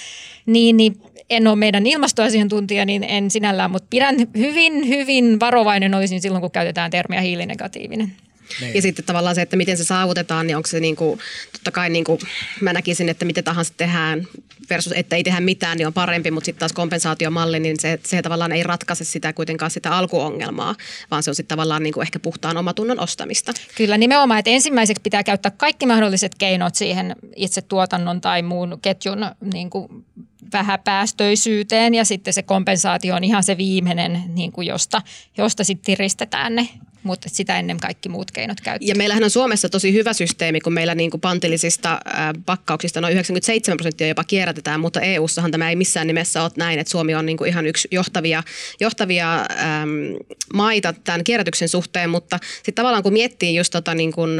niin, 0.46 0.76
niin 0.76 1.02
en 1.30 1.46
ole 1.46 1.56
meidän 1.56 1.86
ilmastoasiantuntija, 1.86 2.84
niin 2.84 3.04
en 3.04 3.30
sinällään, 3.30 3.70
mutta 3.70 3.86
pidän 3.90 4.16
hyvin, 4.36 4.88
hyvin 4.88 5.40
varovainen 5.40 5.94
olisin 5.94 6.20
silloin, 6.20 6.42
kun 6.42 6.50
käytetään 6.50 6.90
termiä 6.90 7.20
hiilinegatiivinen. 7.20 8.12
Niin. 8.60 8.74
Ja 8.74 8.82
sitten 8.82 9.04
tavallaan 9.04 9.34
se, 9.34 9.42
että 9.42 9.56
miten 9.56 9.76
se 9.76 9.84
saavutetaan, 9.84 10.46
niin 10.46 10.56
onko 10.56 10.66
se 10.66 10.80
niin 10.80 10.96
kuin, 10.96 11.20
totta 11.52 11.70
kai 11.70 11.90
niin 11.90 12.04
kuin, 12.04 12.18
mä 12.60 12.72
näkisin, 12.72 13.08
että 13.08 13.24
mitä 13.24 13.42
tahansa 13.42 13.72
tehdään 13.76 14.26
versus, 14.70 14.92
että 14.96 15.16
ei 15.16 15.24
tehdä 15.24 15.40
mitään, 15.40 15.76
niin 15.76 15.86
on 15.86 15.92
parempi, 15.92 16.30
mutta 16.30 16.44
sitten 16.44 16.60
taas 16.60 16.72
kompensaatiomalli, 16.72 17.60
niin 17.60 17.76
se, 17.80 17.98
se 18.02 18.22
tavallaan 18.22 18.52
ei 18.52 18.62
ratkaise 18.62 19.04
sitä 19.04 19.32
kuitenkaan 19.32 19.70
sitä 19.70 19.96
alkuongelmaa, 19.96 20.74
vaan 21.10 21.22
se 21.22 21.30
on 21.30 21.34
sitten 21.34 21.56
tavallaan 21.56 21.82
niin 21.82 21.92
kuin 21.92 22.02
ehkä 22.02 22.18
puhtaan 22.18 22.56
omatunnon 22.56 23.00
ostamista. 23.00 23.52
Kyllä 23.76 23.98
nimenomaan, 23.98 24.38
että 24.38 24.50
ensimmäiseksi 24.50 25.02
pitää 25.02 25.24
käyttää 25.24 25.52
kaikki 25.56 25.86
mahdolliset 25.86 26.34
keinot 26.34 26.74
siihen 26.74 27.16
itse 27.36 27.62
tuotannon 27.62 28.20
tai 28.20 28.42
muun 28.42 28.78
ketjun 28.82 29.26
niin 29.54 29.70
kuin 29.70 29.88
vähäpäästöisyyteen 30.54 31.94
ja 31.94 32.04
sitten 32.04 32.34
se 32.34 32.42
kompensaatio 32.42 33.14
on 33.14 33.24
ihan 33.24 33.42
se 33.42 33.56
viimeinen, 33.56 34.22
niin 34.34 34.52
kuin 34.52 34.66
josta, 34.66 35.02
josta 35.36 35.64
sitten 35.64 35.84
tiristetään 35.84 36.54
ne 36.54 36.68
mutta 37.04 37.28
sitä 37.28 37.58
ennen 37.58 37.80
kaikki 37.80 38.08
muut 38.08 38.30
keinot 38.30 38.60
käyttää. 38.60 38.88
Ja 38.88 38.94
meillähän 38.94 39.24
on 39.24 39.30
Suomessa 39.30 39.68
tosi 39.68 39.92
hyvä 39.92 40.12
systeemi, 40.12 40.60
kun 40.60 40.72
meillä 40.72 40.94
niin 40.94 41.10
kuin 41.10 41.20
pantillisista 41.20 42.00
pakkauksista 42.46 43.00
noin 43.00 43.12
97 43.12 43.76
prosenttia 43.76 44.08
jopa 44.08 44.24
kierrätetään, 44.24 44.80
mutta 44.80 45.00
EU-ssahan 45.00 45.50
tämä 45.50 45.70
ei 45.70 45.76
missään 45.76 46.06
nimessä 46.06 46.42
ole 46.42 46.50
näin, 46.56 46.78
että 46.78 46.90
Suomi 46.90 47.14
on 47.14 47.26
niin 47.26 47.36
kuin 47.36 47.48
ihan 47.48 47.66
yksi 47.66 47.88
johtavia, 47.90 48.42
johtavia 48.80 49.36
äm, 49.36 49.46
maita 50.54 50.92
tämän 50.92 51.24
kierrätyksen 51.24 51.68
suhteen, 51.68 52.10
mutta 52.10 52.38
sitten 52.56 52.74
tavallaan 52.74 53.02
kun 53.02 53.12
miettii 53.12 53.54
just 53.54 53.70
tota 53.72 53.94
niin 53.94 54.12
kuin 54.12 54.30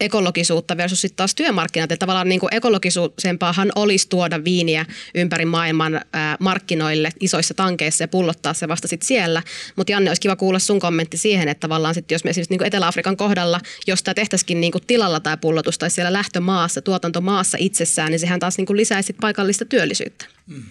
ekologisuutta 0.00 0.76
versus 0.76 1.00
sitten 1.00 1.16
taas 1.16 1.34
työmarkkinat, 1.34 1.92
että 1.92 2.02
tavallaan 2.02 2.28
niin 2.28 2.40
kuin 2.40 2.54
ekologisuusempaahan 2.54 3.72
olisi 3.74 4.08
tuoda 4.08 4.44
viiniä 4.44 4.86
ympäri 5.14 5.44
maailman 5.44 6.00
ää, 6.12 6.36
markkinoille 6.40 7.10
isoissa 7.20 7.54
tankeissa 7.54 8.04
ja 8.04 8.08
pullottaa 8.08 8.54
se 8.54 8.68
vasta 8.68 8.88
sitten 8.88 9.06
siellä, 9.06 9.42
mutta 9.76 9.92
Janne, 9.92 10.10
olisi 10.10 10.20
kiva 10.20 10.36
kuulla 10.36 10.58
sun 10.58 10.80
kommentti 10.80 11.16
siihen, 11.16 11.48
että 11.48 11.63
tavallaan 11.64 11.94
sitten 11.94 12.14
jos 12.14 12.24
me 12.24 12.30
esimerkiksi 12.30 12.54
niin 12.54 12.66
Etelä-Afrikan 12.66 13.16
kohdalla, 13.16 13.60
jos 13.86 14.02
tämä 14.02 14.14
tehtäisikin 14.14 14.60
niin 14.60 14.72
kuin 14.72 14.86
tilalla 14.86 15.20
tai 15.20 15.36
pullotus 15.36 15.78
tai 15.78 15.90
siellä 15.90 16.12
lähtömaassa, 16.12 16.82
tuotantomaassa 16.82 17.58
itsessään, 17.60 18.10
niin 18.10 18.20
sehän 18.20 18.40
taas 18.40 18.56
niin 18.56 18.66
kuin 18.66 18.76
lisäisi 18.76 19.12
paikallista 19.12 19.64
työllisyyttä. 19.64 20.26
Mm. 20.46 20.62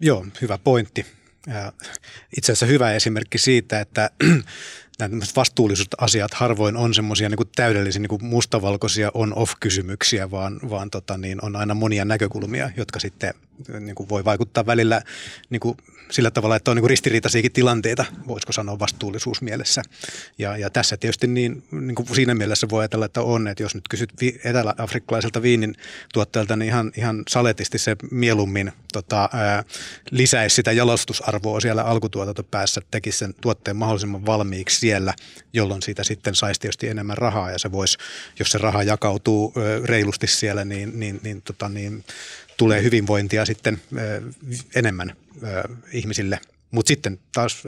Joo, 0.00 0.26
hyvä 0.42 0.58
pointti. 0.58 1.06
Itse 2.36 2.52
asiassa 2.52 2.66
hyvä 2.66 2.92
esimerkki 2.92 3.38
siitä, 3.38 3.80
että 3.80 4.10
nämä 4.98 5.24
vastuullisuusasiat 5.36 6.34
harvoin 6.34 6.76
on 6.76 6.94
semmoisia 6.94 7.28
niin 7.28 7.48
täydellisiä 7.56 8.02
niin 8.02 8.24
mustavalkoisia 8.24 9.10
on-off-kysymyksiä, 9.14 10.30
vaan, 10.30 10.60
vaan 10.70 10.90
tota, 10.90 11.18
niin 11.18 11.44
on 11.44 11.56
aina 11.56 11.74
monia 11.74 12.04
näkökulmia, 12.04 12.70
jotka 12.76 13.00
sitten 13.00 13.34
niin 13.80 13.94
kuin 13.94 14.08
voi 14.08 14.24
vaikuttaa 14.24 14.66
välillä 14.66 15.02
niin 15.50 15.60
kuin 15.60 15.76
sillä 16.12 16.30
tavalla, 16.30 16.56
että 16.56 16.70
on 16.70 16.76
niin 16.76 16.90
ristiriitaisiakin 16.90 17.52
tilanteita, 17.52 18.04
voisiko 18.28 18.52
sanoa 18.52 18.78
vastuullisuusmielessä. 18.78 19.82
Ja, 20.38 20.56
ja 20.56 20.70
tässä 20.70 20.96
tietysti 20.96 21.26
niin, 21.26 21.62
niin 21.70 21.94
kuin 21.94 22.14
siinä 22.14 22.34
mielessä 22.34 22.68
voi 22.68 22.82
ajatella, 22.82 23.04
että 23.06 23.22
on, 23.22 23.48
että 23.48 23.62
jos 23.62 23.74
nyt 23.74 23.88
kysyt 23.88 24.12
vi, 24.20 24.40
etelä-afrikkalaiselta 24.44 25.42
viinin 25.42 25.74
tuottajalta, 26.12 26.56
niin 26.56 26.68
ihan, 26.68 26.92
ihan 26.96 27.22
saletisti 27.28 27.78
se 27.78 27.96
mieluummin 28.10 28.72
tota, 28.92 29.28
ää, 29.32 29.64
lisäisi 30.10 30.56
sitä 30.56 30.72
jalostusarvoa 30.72 31.60
siellä 31.60 31.82
alkutuotantopäässä, 31.82 32.80
tekisi 32.90 33.18
sen 33.18 33.34
tuotteen 33.40 33.76
mahdollisimman 33.76 34.26
valmiiksi 34.26 34.78
siellä, 34.78 35.14
jolloin 35.52 35.82
siitä 35.82 36.04
sitten 36.04 36.34
saisi 36.34 36.60
tietysti 36.60 36.88
enemmän 36.88 37.18
rahaa 37.18 37.50
ja 37.50 37.58
se 37.58 37.72
voisi, 37.72 37.98
jos 38.38 38.50
se 38.50 38.58
raha 38.58 38.82
jakautuu 38.82 39.54
reilusti 39.84 40.26
siellä, 40.26 40.64
niin, 40.64 41.00
niin, 41.00 41.20
niin, 41.22 41.42
tota, 41.42 41.68
niin 41.68 42.04
tulee 42.56 42.82
hyvinvointia 42.82 43.44
sitten 43.44 43.82
enemmän 44.74 45.16
ihmisille. 45.92 46.40
Mutta 46.70 46.88
sitten 46.88 47.18
taas 47.32 47.62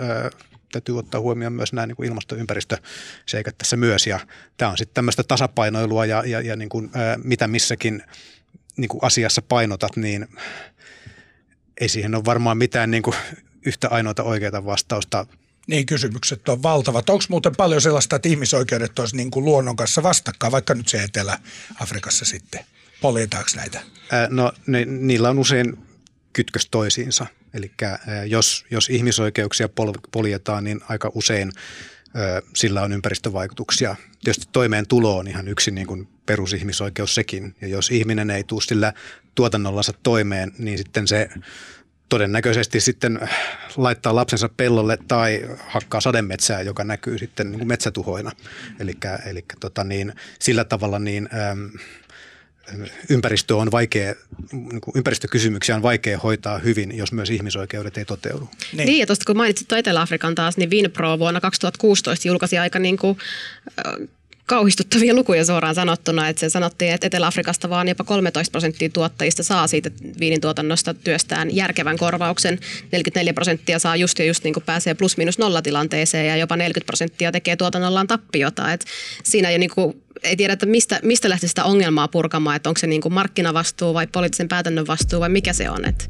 täytyy 0.72 0.98
ottaa 0.98 1.20
huomioon 1.20 1.52
myös 1.52 1.72
nämä 1.72 1.86
niin 1.86 1.96
kuin 1.96 2.08
ilmasto- 2.08 2.34
ja 2.34 2.40
ympäristöseikat 2.40 3.58
tässä 3.58 3.76
myös. 3.76 4.06
Ja 4.06 4.20
tämä 4.56 4.70
on 4.70 4.78
sitten 4.78 4.94
tämmöistä 4.94 5.22
tasapainoilua 5.22 6.06
ja, 6.06 6.22
ja, 6.26 6.40
ja 6.40 6.56
niin 6.56 6.68
kuin, 6.68 6.90
ää, 6.94 7.18
mitä 7.24 7.48
missäkin 7.48 8.02
niin 8.76 8.88
kuin 8.88 9.04
asiassa 9.04 9.42
painotat, 9.42 9.96
niin 9.96 10.28
ei 11.80 11.88
siihen 11.88 12.14
ole 12.14 12.24
varmaan 12.24 12.58
mitään 12.58 12.90
niin 12.90 13.02
kuin 13.02 13.16
yhtä 13.66 13.88
ainoata 13.88 14.22
oikeaa 14.22 14.64
vastausta. 14.64 15.26
Niin, 15.66 15.86
kysymykset 15.86 16.48
on 16.48 16.62
valtavat. 16.62 17.10
Onko 17.10 17.24
muuten 17.28 17.56
paljon 17.56 17.80
sellaista, 17.80 18.16
että 18.16 18.28
ihmisoikeudet 18.28 18.98
olisi 18.98 19.16
niin 19.16 19.30
kuin 19.30 19.44
luonnon 19.44 19.76
kanssa 19.76 20.02
vastakkain, 20.02 20.52
vaikka 20.52 20.74
nyt 20.74 20.88
se 20.88 21.02
Etelä-Afrikassa 21.02 22.24
sitten? 22.24 22.64
Poljetaanko 23.00 23.50
näitä? 23.56 23.82
Ää, 24.12 24.28
no 24.30 24.52
ne, 24.66 24.84
niillä 24.84 25.30
on 25.30 25.38
usein 25.38 25.78
kytkös 26.34 26.68
toisiinsa. 26.70 27.26
Eli 27.54 27.72
jos, 28.26 28.64
jos 28.70 28.90
ihmisoikeuksia 28.90 29.68
pol, 29.68 29.92
poljetaan, 30.12 30.64
niin 30.64 30.80
aika 30.88 31.10
usein 31.14 31.52
sillä 32.54 32.82
on 32.82 32.92
ympäristövaikutuksia. 32.92 33.96
Tietysti 34.24 34.48
toimeentulo 34.52 35.18
on 35.18 35.28
ihan 35.28 35.48
yksi 35.48 35.70
niin 35.70 35.86
kuin 35.86 36.08
perusihmisoikeus 36.26 37.14
sekin. 37.14 37.56
Ja 37.60 37.68
jos 37.68 37.90
ihminen 37.90 38.30
ei 38.30 38.44
tule 38.44 38.62
sillä 38.62 38.92
tuotannollansa 39.34 39.92
toimeen, 40.02 40.52
niin 40.58 40.78
sitten 40.78 41.08
se 41.08 41.28
todennäköisesti 42.08 42.80
sitten 42.80 43.20
laittaa 43.76 44.14
lapsensa 44.14 44.48
pellolle 44.48 44.98
tai 45.08 45.48
hakkaa 45.68 46.00
sademetsää, 46.00 46.62
joka 46.62 46.84
näkyy 46.84 47.18
sitten 47.18 47.50
niin 47.50 47.58
kuin 47.58 47.68
metsätuhoina. 47.68 48.32
Eli 49.26 49.44
tota 49.60 49.84
niin, 49.84 50.12
sillä 50.38 50.64
tavalla 50.64 50.98
niin, 50.98 51.28
ympäristö 53.10 53.56
on 53.56 53.70
vaikea, 53.70 54.14
niin 54.52 54.80
ympäristökysymyksiä 54.94 55.76
on 55.76 55.82
vaikea 55.82 56.18
hoitaa 56.18 56.58
hyvin, 56.58 56.96
jos 56.96 57.12
myös 57.12 57.30
ihmisoikeudet 57.30 57.98
ei 57.98 58.04
toteudu. 58.04 58.48
Niin, 58.72 58.86
niin 58.86 58.98
ja 58.98 59.06
tuosta 59.06 59.24
kun 59.26 59.36
mainitsit 59.36 59.72
Etelä-Afrikan 59.72 60.34
taas, 60.34 60.56
niin 60.56 60.70
Vinpro 60.70 61.18
vuonna 61.18 61.40
2016 61.40 62.28
julkaisi 62.28 62.58
aika 62.58 62.78
niin 62.78 62.96
kuin, 62.96 63.18
kauhistuttavia 64.46 65.14
lukuja 65.14 65.44
suoraan 65.44 65.74
sanottuna, 65.74 66.28
että 66.28 66.40
se 66.40 66.48
sanottiin, 66.48 66.92
että 66.92 67.06
Etelä-Afrikasta 67.06 67.70
vaan 67.70 67.88
jopa 67.88 68.04
13 68.04 68.50
prosenttia 68.50 68.88
tuottajista 68.88 69.42
saa 69.42 69.66
siitä 69.66 69.90
viinin 70.20 70.40
tuotannosta 70.40 70.94
työstään 70.94 71.56
järkevän 71.56 71.98
korvauksen. 71.98 72.58
44 72.92 73.34
prosenttia 73.34 73.78
saa 73.78 73.96
just 73.96 74.18
ja 74.18 74.24
just 74.24 74.44
niin 74.44 74.54
kuin 74.54 74.64
pääsee 74.64 74.94
plus 74.94 75.16
minus 75.16 75.38
nollatilanteeseen 75.38 76.26
ja 76.26 76.36
jopa 76.36 76.56
40 76.56 76.86
prosenttia 76.86 77.32
tekee 77.32 77.56
tuotannollaan 77.56 78.06
tappiota. 78.06 78.72
Et 78.72 78.84
siinä 79.22 79.48
ei, 79.48 79.58
niin 79.58 79.70
kuin, 79.74 80.02
ei 80.22 80.36
tiedä, 80.36 80.52
että 80.52 80.66
mistä, 80.66 81.00
mistä 81.02 81.28
lähtee 81.28 81.48
sitä 81.48 81.64
ongelmaa 81.64 82.08
purkamaan, 82.08 82.56
että 82.56 82.68
onko 82.68 82.78
se 82.78 82.86
niin 82.86 83.00
kuin 83.00 83.14
markkinavastuu 83.14 83.94
vai 83.94 84.06
poliittisen 84.06 84.48
päätännön 84.48 84.86
vastuu 84.86 85.20
vai 85.20 85.28
mikä 85.28 85.52
se 85.52 85.70
on. 85.70 85.84
Että 85.84 86.04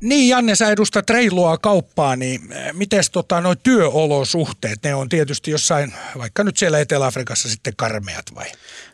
Niin 0.00 0.28
Janne, 0.28 0.54
sä 0.54 0.70
edustat 0.70 1.10
reilua 1.10 1.58
kauppaa, 1.58 2.16
niin 2.16 2.52
eh, 2.52 2.72
miten 2.72 3.04
tota, 3.12 3.40
noi 3.40 3.56
työolosuhteet, 3.62 4.78
ne 4.82 4.94
on 4.94 5.08
tietysti 5.08 5.50
jossain, 5.50 5.94
vaikka 6.18 6.44
nyt 6.44 6.56
siellä 6.56 6.78
Etelä-Afrikassa 6.78 7.48
sitten 7.48 7.72
karmeat 7.76 8.34
vai? 8.34 8.46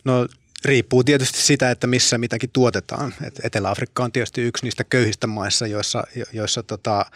No 0.05 0.29
riippuu 0.65 1.05
tietysti 1.05 1.39
sitä, 1.39 1.71
että 1.71 1.87
missä 1.87 2.19
mitäkin 2.19 2.51
tuotetaan. 2.53 3.15
Et 3.23 3.41
Etelä-Afrikka 3.45 4.05
on 4.05 4.13
tietysti 4.13 4.41
yksi 4.41 4.65
niistä 4.65 4.85
köyhistä 4.85 5.27
maissa, 5.27 5.67
joissa, 5.67 6.05
joissa 6.33 6.63
tota, 6.63 7.07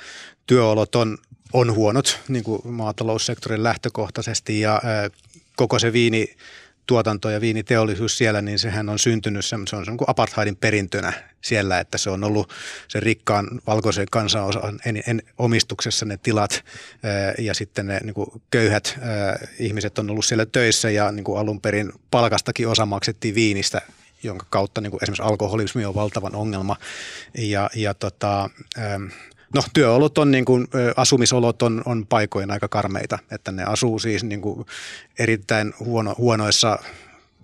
työolot 0.47 0.95
on, 0.95 1.19
on 1.53 1.75
huonot 1.75 2.21
niin 2.29 2.45
kuin 2.45 2.61
maataloussektorin 2.65 3.63
lähtökohtaisesti 3.63 4.61
ja 4.61 4.81
ää, 4.85 5.11
koko 5.57 5.79
se 5.79 5.93
viini 5.93 6.37
tuotanto 6.87 7.31
ja 7.31 7.41
viiniteollisuus 7.41 8.19
siellä, 8.19 8.43
niin 8.43 8.59
sehän 8.59 8.89
on 8.89 8.99
syntynyt, 8.99 9.45
se 9.45 9.55
on, 9.55 9.67
se 9.67 9.77
on 9.77 9.97
kuin 9.97 10.11
apartheidin 10.11 10.57
perintönä 10.57 11.13
siellä, 11.41 11.81
että 11.81 11.99
se 11.99 12.11
on 12.11 12.25
ollut 12.25 12.53
sen 12.89 13.03
rikkaan 13.03 13.61
valkoisen 13.67 14.07
kansanosan 14.11 14.81
en, 14.87 15.03
en, 15.07 15.23
omistuksessa 15.39 16.07
ne 16.07 16.17
tilat 16.17 16.65
ja 17.39 17.55
sitten 17.55 17.87
ne 17.87 18.01
niin 18.03 18.15
kuin 18.15 18.43
köyhät 18.51 18.99
ihmiset 19.59 19.99
on 19.99 20.11
ollut 20.11 20.25
siellä 20.25 20.47
töissä 20.47 20.91
ja 20.91 21.13
niin 21.13 21.25
kuin 21.25 21.39
alun 21.39 21.61
perin 21.61 21.93
palkastakin 22.11 22.69
osa 22.69 22.87
maksettiin 22.87 23.35
viinistä 23.35 23.83
jonka 24.23 24.47
kautta 24.51 24.81
niin 24.81 24.91
kuin 24.91 25.05
esimerkiksi 25.05 25.23
alkoholismi 25.23 25.85
on 25.85 25.95
valtavan 25.95 26.35
ongelma. 26.35 26.77
Ja, 27.39 27.71
ja 27.75 27.95
tota, 27.95 28.51
No 29.55 29.63
työolot 29.73 30.19
on 30.19 30.31
niin 30.31 30.45
kuin, 30.45 30.69
asumisolot 30.97 31.63
on, 31.63 31.83
on 31.85 32.07
paikoin 32.07 32.51
aika 32.51 32.69
karmeita, 32.69 33.19
että 33.31 33.53
ne 33.53 33.65
asuu 33.65 33.99
siis 33.99 34.25
niin 34.25 34.41
kuin 34.41 34.67
erittäin 35.19 35.75
huono, 35.81 36.15
huonoissa 36.19 36.79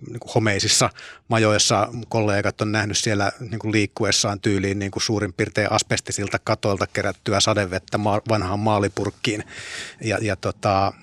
niin 0.09 0.19
kuin 0.19 0.31
homeisissa 0.35 0.89
majoissa. 1.27 1.89
Kollegat 2.09 2.61
on 2.61 2.71
nähnyt 2.71 2.97
siellä 2.97 3.31
niin 3.39 3.59
kuin 3.59 3.71
liikkuessaan 3.71 4.39
tyyliin 4.39 4.79
niin 4.79 4.91
kuin 4.91 5.03
suurin 5.03 5.33
piirtein 5.33 5.71
asbestisilta 5.71 6.39
katoilta 6.43 6.87
kerättyä 6.87 7.39
sadevettä 7.39 7.97
ma- 7.97 8.21
vanhaan 8.29 8.59
maalipurkkiin. 8.59 9.43
Ja, 10.01 10.17
ja, 10.21 10.35
tota, 10.35 10.93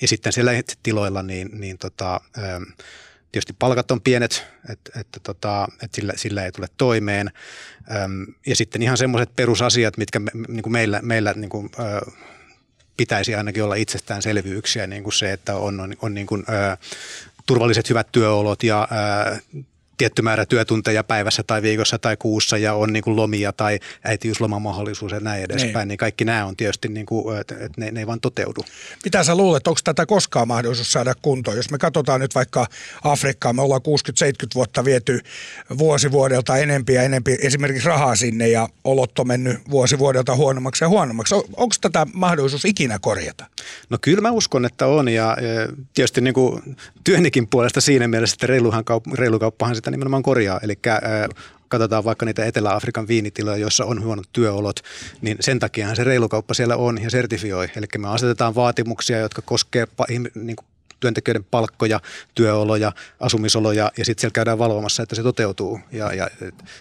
ja 0.00 0.08
sitten 0.08 0.32
siellä 0.32 0.52
tiloilla 0.82 1.22
niin, 1.22 1.60
niin 1.60 1.78
tota, 1.78 2.20
Tietysti 3.34 3.56
palkat 3.58 3.90
on 3.90 4.00
pienet, 4.00 4.46
että, 4.68 5.00
että, 5.00 5.20
tota, 5.20 5.68
että 5.82 5.96
sillä, 5.96 6.12
sillä 6.16 6.44
ei 6.44 6.52
tule 6.52 6.66
toimeen. 6.76 7.30
ja 8.46 8.56
sitten 8.56 8.82
ihan 8.82 8.96
semmoiset 8.98 9.36
perusasiat, 9.36 9.96
mitkä 9.96 10.18
me, 10.18 10.30
niin 10.48 10.62
kuin 10.62 10.72
meillä, 10.72 11.00
meillä 11.02 11.32
niin 11.36 11.50
kuin, 11.50 11.70
ö, 11.78 12.10
pitäisi 12.96 13.34
ainakin 13.34 13.64
olla 13.64 13.74
itsestäänselvyyksiä, 13.74 14.86
niin 14.86 15.02
kuin 15.02 15.12
se, 15.12 15.32
että 15.32 15.56
on, 15.56 15.80
on, 15.80 15.94
on 16.02 16.14
niin 16.14 16.26
kuin, 16.26 16.44
ö, 16.48 16.76
turvalliset 17.46 17.88
hyvät 17.88 18.08
työolot 18.12 18.62
ja 18.62 18.88
ö, 19.32 19.62
tietty 19.96 20.22
määrä 20.22 20.46
työtunteja 20.46 21.04
päivässä 21.04 21.42
tai 21.42 21.62
viikossa 21.62 21.98
tai 21.98 22.16
kuussa 22.16 22.58
ja 22.58 22.74
on 22.74 22.92
niin 22.92 23.02
kuin 23.02 23.16
lomia 23.16 23.52
tai 23.52 23.78
äitiyslomamahdollisuus 24.04 25.12
ja 25.12 25.20
näin 25.20 25.44
edespäin, 25.44 25.74
niin, 25.74 25.88
niin 25.88 25.98
kaikki 25.98 26.24
nämä 26.24 26.46
on 26.46 26.56
tietysti, 26.56 26.88
niin 26.88 27.06
kuin, 27.06 27.40
että 27.40 27.54
ne, 27.76 27.90
ne 27.90 28.00
ei 28.00 28.06
vaan 28.06 28.20
toteudu. 28.20 28.60
Mitä 29.04 29.24
sä 29.24 29.34
luulet, 29.34 29.68
onko 29.68 29.80
tätä 29.84 30.06
koskaan 30.06 30.48
mahdollisuus 30.48 30.92
saada 30.92 31.14
kuntoon? 31.22 31.56
Jos 31.56 31.70
me 31.70 31.78
katsotaan 31.78 32.20
nyt 32.20 32.34
vaikka 32.34 32.66
Afrikkaa, 33.04 33.52
me 33.52 33.62
ollaan 33.62 33.80
60-70 33.80 33.84
vuotta 34.54 34.84
viety 34.84 35.20
vuosi 35.78 36.12
vuodelta 36.12 36.56
enempi 36.56 36.94
ja 36.94 37.02
enempi 37.02 37.36
esimerkiksi 37.42 37.88
rahaa 37.88 38.16
sinne 38.16 38.48
ja 38.48 38.68
olot 38.84 39.18
on 39.18 39.26
mennyt 39.28 39.58
vuosi 39.70 39.98
vuodelta 39.98 40.36
huonommaksi 40.36 40.84
ja 40.84 40.88
huonommaksi. 40.88 41.34
Onko 41.34 41.74
tätä 41.80 42.06
mahdollisuus 42.12 42.64
ikinä 42.64 42.98
korjata? 42.98 43.46
No 43.90 43.98
kyllä 44.00 44.20
mä 44.20 44.30
uskon, 44.30 44.64
että 44.64 44.86
on 44.86 45.08
ja 45.08 45.36
tietysti 45.94 46.20
niin 46.20 46.34
kuin 46.34 46.76
työnnikin 47.04 47.48
puolesta 47.48 47.80
siinä 47.80 48.08
mielessä, 48.08 48.34
että 48.34 48.46
reiluhan 48.46 48.84
kaup- 48.90 49.14
reilukauppahan 49.14 49.76
sitä 49.84 49.90
nimenomaan 49.90 50.22
korjaa. 50.22 50.60
Eli 50.62 50.78
katsotaan 51.68 52.04
vaikka 52.04 52.26
niitä 52.26 52.44
Etelä-Afrikan 52.44 53.08
viinitiloja, 53.08 53.56
joissa 53.56 53.84
on 53.84 54.02
huonot 54.02 54.26
työolot, 54.32 54.80
niin 55.20 55.36
sen 55.40 55.58
takiahan 55.58 55.96
se 55.96 56.04
reilukauppa 56.04 56.54
siellä 56.54 56.76
on 56.76 57.02
ja 57.02 57.10
sertifioi. 57.10 57.68
Eli 57.76 57.86
me 57.98 58.08
asetetaan 58.08 58.54
vaatimuksia, 58.54 59.18
jotka 59.18 59.42
koskee 59.42 59.86
niin 60.34 60.56
kuin 60.56 60.66
työntekijöiden 61.00 61.44
palkkoja, 61.44 62.00
työoloja, 62.34 62.92
asumisoloja 63.20 63.90
ja 63.98 64.04
sitten 64.04 64.20
siellä 64.20 64.34
käydään 64.34 64.58
valvomassa, 64.58 65.02
että 65.02 65.14
se 65.14 65.22
toteutuu. 65.22 65.80
Ja, 65.92 66.14
ja 66.14 66.30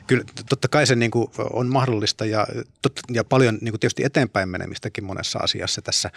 kyllä 0.07 0.23
totta 0.49 0.67
kai 0.67 0.87
se 0.87 0.95
niin 0.95 1.11
kuin 1.11 1.27
on 1.53 1.67
mahdollista 1.67 2.25
ja, 2.25 2.47
tot, 2.81 2.99
ja 3.11 3.23
paljon 3.23 3.57
niin 3.61 3.71
kuin 3.71 3.79
tietysti 3.79 4.03
eteenpäin 4.03 4.49
menemistäkin 4.49 5.03
monessa 5.03 5.39
asiassa 5.39 5.81
tässä 5.81 6.09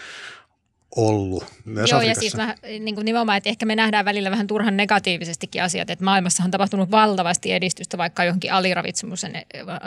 ollut 0.96 1.44
myös 1.64 1.90
Joo, 1.90 1.98
Afrikassa. 1.98 2.20
ja 2.20 2.30
siis 2.30 2.36
mä, 2.36 2.54
niin 2.62 2.94
kuin 2.94 3.04
nimenomaan, 3.04 3.38
että 3.38 3.50
ehkä 3.50 3.66
me 3.66 3.76
nähdään 3.76 4.04
välillä 4.04 4.30
vähän 4.30 4.46
turhan 4.46 4.76
negatiivisestikin 4.76 5.62
asiat, 5.62 5.90
että 5.90 6.04
maailmassa 6.04 6.44
on 6.44 6.50
tapahtunut 6.50 6.90
valtavasti 6.90 7.52
edistystä 7.52 7.98
vaikka 7.98 8.24
johonkin 8.24 8.52
aliravitsemuksen 8.52 9.32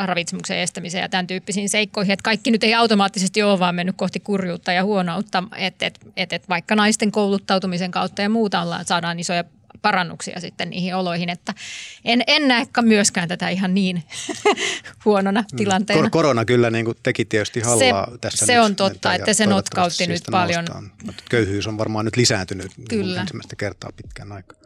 ravitsemuksen 0.05 0.59
estämiseen 0.59 1.01
ja 1.01 1.09
tämän 1.09 1.27
tyyppisiin 1.27 1.69
seikkoihin, 1.69 2.11
että 2.11 2.23
kaikki 2.23 2.51
nyt 2.51 2.63
ei 2.63 2.73
automaattisesti 2.73 3.43
ole 3.43 3.59
vaan 3.59 3.75
mennyt 3.75 3.95
kohti 3.97 4.19
kurjuutta 4.19 4.71
ja 4.71 4.83
huonoutta, 4.83 5.43
että, 5.57 5.85
että, 5.85 5.99
että, 6.15 6.35
että 6.35 6.49
vaikka 6.49 6.75
naisten 6.75 7.11
kouluttautumisen 7.11 7.91
kautta 7.91 8.21
ja 8.21 8.29
muuta 8.29 8.61
ollaan, 8.61 8.85
saadaan 8.85 9.19
isoja 9.19 9.43
parannuksia 9.81 10.39
sitten 10.39 10.69
niihin 10.69 10.95
oloihin, 10.95 11.29
että 11.29 11.53
en, 12.05 12.23
en 12.27 12.47
näe 12.47 12.67
myöskään 12.81 13.27
tätä 13.27 13.49
ihan 13.49 13.73
niin 13.73 14.03
huonona 15.05 15.41
mm. 15.41 15.57
tilanteena. 15.57 16.01
Kor- 16.01 16.09
korona 16.09 16.45
kyllä 16.45 16.69
niin 16.69 16.85
kuin 16.85 16.97
teki 17.03 17.25
tietysti 17.25 17.59
hallaa 17.59 18.11
se, 18.11 18.17
tässä 18.17 18.45
Se 18.45 18.53
nyt, 18.53 18.63
on 18.63 18.75
totta, 18.75 19.13
että 19.13 19.33
se 19.33 19.45
notkautti 19.45 20.07
nyt 20.07 20.23
paljon. 20.31 20.65
Mutta 21.03 21.23
köyhyys 21.29 21.67
on 21.67 21.77
varmaan 21.77 22.05
nyt 22.05 22.15
lisääntynyt 22.15 22.77
niin 22.77 22.87
kyllä. 22.87 23.21
ensimmäistä 23.21 23.55
kertaa 23.55 23.89
pitkään 23.95 24.31
aikaa. 24.31 24.59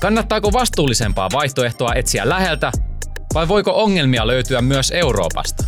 Kannattaako 0.00 0.52
vastuullisempaa 0.52 1.28
vaihtoehtoa 1.32 1.94
etsiä 1.94 2.28
läheltä 2.28 2.72
vai 3.34 3.48
voiko 3.48 3.82
ongelmia 3.82 4.26
löytyä 4.26 4.60
myös 4.62 4.90
Euroopasta? 4.90 5.64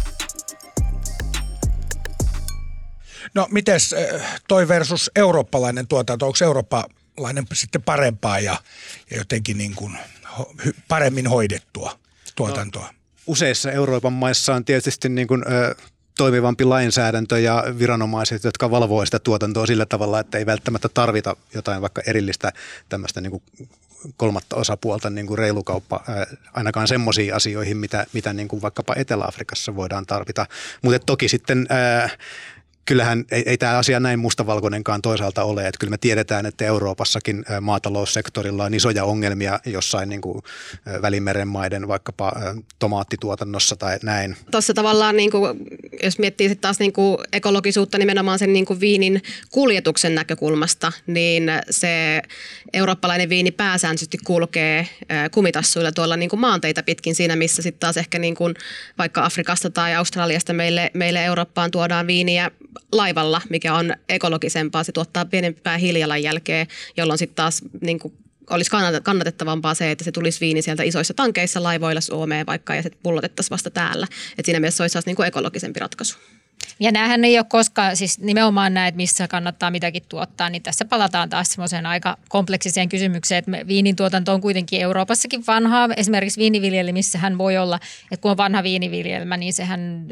No 3.35 3.49
mites 3.51 3.93
eh, 3.93 4.23
toi 4.49 4.69
versus 4.69 5.11
eurooppalainen 5.17 5.87
tuotanto, 5.87 6.27
onko 6.27 6.39
eurooppalainen 6.45 7.47
sitten 7.53 7.83
parempaa 7.83 8.39
ja, 8.39 8.57
ja 9.11 9.17
jotenkin 9.17 9.59
niin 9.59 9.75
kuin 9.75 9.99
paremmin 10.89 11.27
hoidettua 11.27 11.99
tuotantoa? 12.37 12.87
No, 12.87 12.95
useissa 13.27 13.73
Euroopan 13.73 14.13
maissa 14.13 14.55
on 14.55 14.65
tietysti 14.65 15.09
niin 15.09 15.29
kuin, 15.29 15.45
ö, 15.53 15.75
toimivampi 16.19 16.65
lainsäädäntö 16.65 17.39
ja 17.39 17.65
viranomaiset, 17.79 18.45
jotka 18.45 18.71
valvoo 18.71 19.05
sitä 19.05 19.19
tuotantoa 19.19 19.67
sillä 19.67 19.87
tavalla, 19.87 20.21
että 20.21 20.39
ei 20.39 20.47
välttämättä 20.47 20.89
tarvita 20.89 21.37
jotain 21.55 21.83
vaikka 21.83 22.03
erillistä 22.07 22.53
tämmöistä 22.89 23.21
niin 23.21 23.31
kuin 23.31 23.43
kolmatta 24.17 24.57
osapuolta 24.57 25.11
niin 25.11 25.27
kuin 25.27 25.39
reilukauppa, 25.39 26.05
ainakaan 26.53 26.89
semmoisiin 26.89 27.35
asioihin, 27.35 27.77
mitä, 27.77 28.07
mitä 28.13 28.33
niin 28.33 28.49
kuin 28.49 28.63
vaikkapa 28.63 28.95
Etelä-Afrikassa 28.97 29.77
voidaan 29.77 30.07
tarvita. 30.07 30.47
Mutta 30.83 30.99
toki 30.99 31.29
sitten 31.29 31.67
ää, 31.69 32.11
kyllähän 32.85 33.25
ei, 33.31 33.43
ei 33.47 33.59
tämä 33.59 33.79
asia 33.79 34.01
näin 34.01 34.19
mustavalkoinenkaan 34.19 35.03
toisaalta 35.03 35.45
ole. 35.45 35.61
Että 35.69 35.79
kyllä 35.81 35.91
me 35.91 35.99
tiedetään, 35.99 36.47
että 36.47 36.65
Euroopassakin 36.65 37.45
maataloussektorilla 37.61 38.65
on 38.65 38.75
isoja 38.75 39.05
ongelmia 39.05 39.61
jossain 39.67 40.09
niin 40.09 40.21
kuin 40.21 40.43
Välimeren 41.03 41.49
maiden 41.49 41.89
vaikkapa 41.89 42.33
tomaattituotannossa 42.79 43.77
tai 43.77 43.99
näin. 44.03 44.37
Tuossa 44.51 44.75
tavallaan, 44.75 45.17
niin 45.17 45.31
kuin, 45.31 45.59
jos 46.05 46.19
miettii 46.19 46.49
sitten 46.49 46.63
taas 46.63 46.79
niin 46.79 46.93
kuin 46.93 47.19
ekologisuutta 47.33 47.99
nimenomaan 47.99 48.39
sen 48.39 48.53
niin 48.53 48.65
kuin 48.65 48.81
viinin 48.81 49.23
kuljetuksen 49.51 50.15
näkökulmasta, 50.15 50.93
niin 51.07 51.51
se 51.71 52.23
eurooppalainen 52.73 53.29
viini 53.29 53.51
pääsääntöisesti 53.51 54.19
kulkee 54.25 54.89
kumitassuilla 55.33 55.93
tuolla 55.93 56.17
niin 56.17 56.31
kuin 56.31 56.41
maanteita 56.41 56.83
pitkin 56.83 57.15
siinä, 57.15 57.37
missä 57.37 57.63
sitten 57.63 57.81
taas 57.81 57.97
ehkä 57.97 58.19
niin 58.19 58.35
kuin 58.35 58.55
vaikka 58.99 59.25
Afrikasta 59.25 59.71
tai 59.71 59.95
Australiasta 59.95 60.53
meille, 60.53 60.91
meille 60.95 61.25
Eurooppaan 61.25 61.71
tuodaan 61.71 62.07
viiniä 62.07 62.51
laivalla, 62.93 63.41
mikä 63.49 63.75
on 63.75 63.95
ekologisempaa. 64.09 64.85
Se 64.85 64.93
tuottaa 64.93 65.25
pienempää 65.25 65.79
hiilijalanjälkeä, 65.79 66.67
jolloin 66.97 67.19
sitten 67.19 67.37
taas 67.37 67.63
niin 67.81 67.99
kuin 67.99 68.15
olisi 68.51 68.71
kannatettavampaa 69.03 69.75
se, 69.75 69.91
että 69.91 70.05
se 70.05 70.13
tulisi 70.13 70.41
viini 70.41 70.63
sieltä 70.63 70.83
isoissa 70.83 71.15
tankeissa 71.15 71.63
laivoilla 71.63 72.01
Suomeen 72.01 72.47
vaikka 72.47 72.75
ja 72.75 72.83
se 72.83 72.91
pullotettaisiin 73.03 73.51
vasta 73.51 73.71
täällä. 73.71 74.07
Et 74.39 74.45
siinä 74.45 74.61
mielessä 74.61 74.89
se 74.89 74.99
olisi 74.99 75.09
niin 75.09 75.17
kuin 75.17 75.27
ekologisempi 75.27 75.81
ratkaisu. 75.81 76.19
Ja 76.81 76.93
näähän 76.93 77.25
ei 77.25 77.39
ole 77.39 77.47
koskaan, 77.49 77.97
siis 77.97 78.19
nimenomaan 78.19 78.75
näet, 78.75 78.95
missä 78.95 79.29
kannattaa 79.29 79.71
mitäkin 79.71 80.03
tuottaa, 80.09 80.51
niin 80.51 80.63
tässä 80.63 80.85
palataan 80.85 81.29
taas 81.29 81.53
semmoiseen 81.53 81.87
aika 81.87 82.17
kompleksiseen 82.29 82.89
kysymykseen, 82.89 83.39
että 83.39 83.67
viinin 83.67 83.97
tuotanto 83.97 84.35
on 84.35 84.41
kuitenkin 84.41 84.81
Euroopassakin 84.81 85.45
vanhaa. 85.47 85.89
Esimerkiksi 85.97 86.41
viiniviljelmissä 86.41 87.19
hän 87.19 87.39
voi 87.39 87.59
olla, 87.59 87.81
että 88.11 88.23
kun 88.23 88.31
on 88.31 88.37
vanha 88.37 88.63
viiniviljelmä, 88.63 89.37
niin 89.37 89.53
sehän 89.53 90.07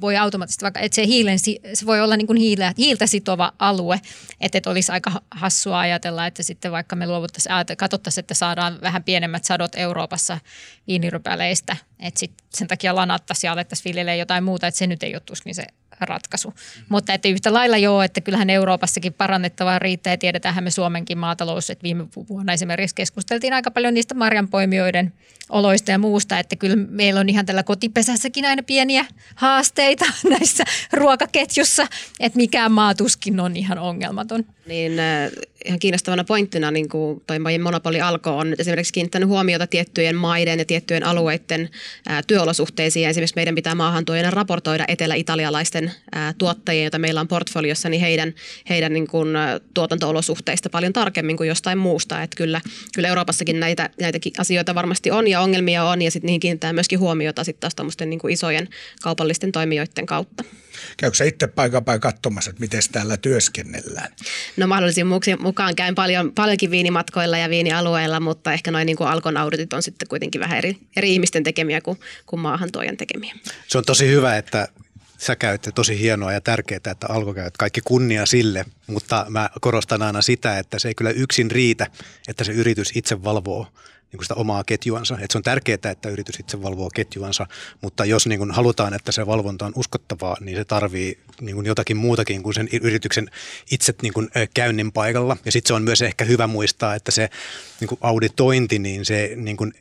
voi 0.00 0.16
automaattisesti, 0.16 0.62
vaikka 0.62 0.80
että 0.80 0.96
se, 0.96 1.06
hiilen, 1.06 1.38
se 1.38 1.86
voi 1.86 2.00
olla 2.00 2.16
niin 2.16 2.26
kuin 2.26 2.38
hiiltä, 2.38 2.74
hiiltä 2.78 3.06
sitova 3.06 3.52
alue, 3.58 4.00
että, 4.40 4.58
että 4.58 4.70
olisi 4.70 4.92
aika 4.92 5.12
hassua 5.30 5.80
ajatella, 5.80 6.26
että 6.26 6.42
sitten 6.42 6.72
vaikka 6.72 6.96
me 6.96 7.06
luovuttaisiin, 7.06 7.54
katsottaisiin, 7.76 8.22
että 8.22 8.34
saadaan 8.34 8.78
vähän 8.80 9.04
pienemmät 9.04 9.44
sadot 9.44 9.72
Euroopassa 9.74 10.38
viinirypäleistä, 10.86 11.76
että 12.00 12.26
sen 12.50 12.68
takia 12.68 12.94
lanattaisiin 12.94 13.48
ja 13.48 13.52
alettaisiin 13.52 13.84
viljelemään 13.84 14.18
jotain 14.18 14.44
muuta, 14.44 14.66
että 14.66 14.78
se 14.78 14.86
nyt 14.86 15.02
ei 15.02 15.14
ole 15.14 15.22
tuskin 15.26 15.54
se 15.54 15.66
ratkaisu. 16.00 16.54
Mutta 16.88 17.12
että 17.12 17.28
yhtä 17.28 17.52
lailla 17.52 17.76
joo, 17.76 18.02
että 18.02 18.20
kyllähän 18.20 18.50
Euroopassakin 18.50 19.12
parannettavaa 19.12 19.78
riittää 19.78 20.12
ja 20.12 20.18
tiedetäänhän 20.18 20.64
me 20.64 20.70
Suomenkin 20.70 21.18
maatalous, 21.18 21.70
että 21.70 21.82
viime 21.82 22.06
vuonna 22.28 22.52
esimerkiksi 22.52 22.94
keskusteltiin 22.94 23.52
aika 23.52 23.70
paljon 23.70 23.94
niistä 23.94 24.14
marjanpoimijoiden 24.14 25.12
oloista 25.48 25.90
ja 25.90 25.98
muusta, 25.98 26.38
että 26.38 26.56
kyllä 26.56 26.76
meillä 26.76 27.20
on 27.20 27.28
ihan 27.28 27.46
tällä 27.46 27.62
kotipesässäkin 27.62 28.44
aina 28.44 28.62
pieniä 28.62 29.06
haasteita 29.34 30.04
näissä 30.38 30.64
ruokaketjussa, 30.92 31.86
että 32.20 32.36
mikään 32.36 32.72
maatuskin 32.72 33.40
on 33.40 33.56
ihan 33.56 33.78
ongelmaton. 33.78 34.44
Niin 34.66 34.98
äh, 34.98 35.30
ihan 35.64 35.78
kiinnostavana 35.78 36.24
pointtina 36.24 36.70
niin 36.70 36.88
kuin 36.88 37.22
toi 37.26 37.38
monopoli 37.62 38.00
alkoi 38.00 38.32
on 38.32 38.54
esimerkiksi 38.58 38.92
kiinnittänyt 38.92 39.28
huomiota 39.28 39.66
tiettyjen 39.66 40.16
maiden 40.16 40.58
ja 40.58 40.64
tiettyjen 40.64 41.02
alueiden 41.02 41.68
ää, 42.08 42.22
työolosuhteisiin. 42.26 43.02
Ja 43.02 43.10
esimerkiksi 43.10 43.36
meidän 43.36 43.54
pitää 43.54 43.74
maahantuojana 43.74 44.30
raportoida 44.30 44.84
etelä-italialaisten 44.88 45.75
ää, 46.12 46.34
tuottajien, 46.38 46.84
joita 46.84 46.98
meillä 46.98 47.20
on 47.20 47.28
portfoliossa, 47.28 47.88
niin 47.88 48.00
heidän, 48.00 48.34
heidän 48.68 48.92
niin 48.92 49.06
kuin, 49.06 49.28
tuotanto-olosuhteista 49.74 50.70
paljon 50.70 50.92
tarkemmin 50.92 51.36
kuin 51.36 51.48
jostain 51.48 51.78
muusta. 51.78 52.22
Että 52.22 52.36
kyllä, 52.36 52.60
kyllä 52.94 53.08
Euroopassakin 53.08 53.60
näitä, 53.60 53.90
näitä 54.00 54.18
asioita 54.38 54.74
varmasti 54.74 55.10
on 55.10 55.28
ja 55.28 55.40
ongelmia 55.40 55.84
on 55.84 56.02
ja 56.02 56.10
sitten 56.10 56.26
niihin 56.26 56.40
kiinnittää 56.40 56.72
myöskin 56.72 56.98
huomiota 56.98 57.44
sitten 57.44 57.70
taas 57.76 57.96
niin 58.06 58.18
kuin 58.18 58.32
isojen 58.32 58.68
kaupallisten 59.02 59.52
toimijoiden 59.52 60.06
kautta. 60.06 60.44
Käykö 60.96 61.24
itse 61.24 61.46
paikan 61.46 61.84
päin 61.84 62.00
katsomassa, 62.00 62.50
että 62.50 62.60
miten 62.60 62.82
täällä 62.92 63.16
työskennellään? 63.16 64.12
No 64.56 64.66
mahdollisuuksien 64.66 65.42
mukaan 65.42 65.76
käyn 65.76 65.94
paljon, 65.94 66.32
paljonkin 66.32 66.70
viinimatkoilla 66.70 67.38
ja 67.38 67.50
viinialueilla, 67.50 68.20
mutta 68.20 68.52
ehkä 68.52 68.70
noin 68.70 68.86
niin 68.86 68.96
kuin 68.96 69.08
Alkon 69.08 69.36
auditit 69.36 69.72
on 69.72 69.82
sitten 69.82 70.08
kuitenkin 70.08 70.40
vähän 70.40 70.58
eri, 70.58 70.76
eri 70.96 71.12
ihmisten 71.12 71.42
tekemiä 71.42 71.80
kuin, 71.80 71.98
kuin 72.26 72.40
maahantuojan 72.40 72.96
tekemiä. 72.96 73.34
Se 73.66 73.78
on 73.78 73.84
tosi 73.84 74.08
hyvä, 74.08 74.36
että 74.36 74.68
sä 75.18 75.36
käytte 75.36 75.72
tosi 75.72 76.00
hienoa 76.00 76.32
ja 76.32 76.40
tärkeää, 76.40 76.80
että 76.90 77.06
Alko 77.08 77.34
käyt 77.34 77.56
kaikki 77.56 77.80
kunnia 77.84 78.26
sille, 78.26 78.64
mutta 78.86 79.26
mä 79.28 79.50
korostan 79.60 80.02
aina 80.02 80.22
sitä, 80.22 80.58
että 80.58 80.78
se 80.78 80.88
ei 80.88 80.94
kyllä 80.94 81.10
yksin 81.10 81.50
riitä, 81.50 81.86
että 82.28 82.44
se 82.44 82.52
yritys 82.52 82.92
itse 82.94 83.24
valvoo 83.24 83.66
niin 84.12 84.18
kuin 84.18 84.24
sitä 84.24 84.34
omaa 84.34 84.64
ketjuansa. 84.64 85.14
Että 85.14 85.26
se 85.30 85.38
on 85.38 85.42
tärkeää, 85.42 85.90
että 85.90 86.08
yritys 86.08 86.40
itse 86.40 86.62
valvoo 86.62 86.90
ketjuansa, 86.94 87.46
mutta 87.82 88.04
jos 88.04 88.26
niin 88.26 88.38
kuin 88.38 88.50
halutaan, 88.50 88.94
että 88.94 89.12
se 89.12 89.26
valvonta 89.26 89.66
on 89.66 89.72
uskottavaa, 89.76 90.36
niin 90.40 90.56
se 90.56 90.64
tarvii 90.64 91.18
niin 91.40 91.54
kuin 91.54 91.66
jotakin 91.66 91.96
muutakin 91.96 92.42
kuin 92.42 92.54
sen 92.54 92.68
yrityksen 92.82 93.30
itse 93.70 93.94
niin 94.02 94.12
kuin 94.12 94.28
käynnin 94.54 94.92
paikalla. 94.92 95.36
Ja 95.44 95.52
sitten 95.52 95.68
se 95.68 95.74
on 95.74 95.82
myös 95.82 96.02
ehkä 96.02 96.24
hyvä 96.24 96.46
muistaa, 96.46 96.94
että 96.94 97.10
se 97.10 97.30
niin 97.80 97.88
kuin 97.88 97.98
auditointi, 98.02 98.78
niin 98.78 99.04
se 99.04 99.32
niin 99.36 99.56
kuin 99.56 99.74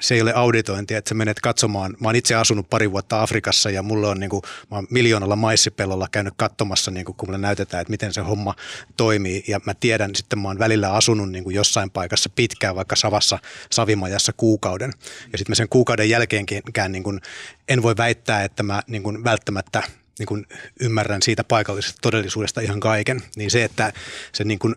se 0.00 0.14
ei 0.14 0.22
ole 0.22 0.32
auditointia, 0.32 0.98
että 0.98 1.08
sä 1.08 1.14
menet 1.14 1.40
katsomaan. 1.40 1.96
Mä 2.00 2.08
oon 2.08 2.16
itse 2.16 2.34
asunut 2.34 2.70
pari 2.70 2.92
vuotta 2.92 3.22
Afrikassa 3.22 3.70
ja 3.70 3.82
mulla 3.82 4.08
on, 4.08 4.20
niin 4.20 4.30
kuin, 4.30 4.42
mä 4.70 4.76
oon 4.76 4.86
miljoonalla 4.90 5.36
maissipellolla 5.36 6.08
käynyt 6.12 6.34
katsomassa, 6.36 6.90
niin 6.90 7.04
kuin, 7.04 7.16
kun 7.16 7.28
mulle 7.28 7.38
näytetään, 7.38 7.80
että 7.80 7.90
miten 7.90 8.12
se 8.12 8.20
homma 8.20 8.54
toimii. 8.96 9.44
Ja 9.48 9.60
mä 9.66 9.74
tiedän, 9.74 10.14
sitten 10.14 10.38
mä 10.38 10.48
oon 10.48 10.58
välillä 10.58 10.92
asunut 10.92 11.30
niin 11.30 11.44
kuin 11.44 11.56
jossain 11.56 11.90
paikassa 11.90 12.30
pitkään, 12.34 12.76
vaikka 12.76 12.96
Savassa 12.96 13.38
Savimajassa 13.70 14.32
kuukauden. 14.36 14.92
Ja 15.32 15.38
sitten 15.38 15.50
mä 15.50 15.54
sen 15.54 15.68
kuukauden 15.68 16.10
jälkeenkään 16.10 16.92
niin 16.92 17.02
kuin, 17.02 17.20
en 17.68 17.82
voi 17.82 17.96
väittää, 17.96 18.44
että 18.44 18.62
mä 18.62 18.82
niin 18.86 19.02
kuin, 19.02 19.24
välttämättä 19.24 19.82
niin 20.18 20.26
kuin, 20.26 20.46
ymmärrän 20.80 21.22
siitä 21.22 21.44
paikallisesta 21.44 21.98
todellisuudesta 22.02 22.60
ihan 22.60 22.80
kaiken. 22.80 23.22
Niin 23.36 23.50
se, 23.50 23.64
että 23.64 23.92
se 24.32 24.44
niin 24.44 24.58
kuin, 24.58 24.74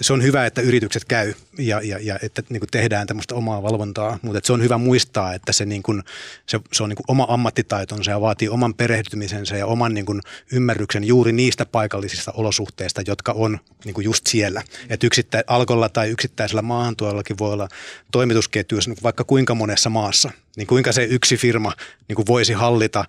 se 0.00 0.12
on 0.12 0.22
hyvä, 0.22 0.46
että 0.46 0.60
yritykset 0.60 1.04
käy 1.04 1.34
ja, 1.58 1.80
ja, 1.80 1.98
ja 2.02 2.18
että 2.22 2.42
niin 2.48 2.62
tehdään 2.70 3.06
tämmöistä 3.06 3.34
omaa 3.34 3.62
valvontaa, 3.62 4.18
mutta 4.22 4.38
että 4.38 4.46
se 4.46 4.52
on 4.52 4.62
hyvä 4.62 4.78
muistaa, 4.78 5.34
että 5.34 5.52
se, 5.52 5.64
niin 5.64 5.82
kuin, 5.82 6.02
se, 6.46 6.60
se 6.72 6.82
on 6.82 6.88
niin 6.88 6.96
oma 7.08 7.26
ammattitaitonsa 7.28 8.10
ja 8.10 8.20
vaatii 8.20 8.48
oman 8.48 8.74
perehtymisensä 8.74 9.56
ja 9.56 9.66
oman 9.66 9.94
niin 9.94 10.06
kuin 10.06 10.20
ymmärryksen 10.52 11.04
juuri 11.04 11.32
niistä 11.32 11.66
paikallisista 11.66 12.32
olosuhteista, 12.32 13.02
jotka 13.06 13.32
on 13.32 13.58
niin 13.84 13.94
kuin 13.94 14.04
just 14.04 14.26
siellä. 14.26 14.62
Että 14.88 15.06
yksittä, 15.06 15.44
alkolla 15.46 15.88
tai 15.88 16.10
yksittäisellä 16.10 16.62
maahantuollakin 16.62 17.38
voi 17.38 17.52
olla 17.52 17.68
toimitusketjuissa 18.12 18.90
niin 18.90 19.02
vaikka 19.02 19.24
kuinka 19.24 19.54
monessa 19.54 19.90
maassa, 19.90 20.30
niin 20.56 20.66
kuinka 20.66 20.92
se 20.92 21.04
yksi 21.04 21.36
firma 21.36 21.72
niin 22.08 22.16
kuin 22.16 22.26
voisi 22.26 22.52
hallita 22.52 23.04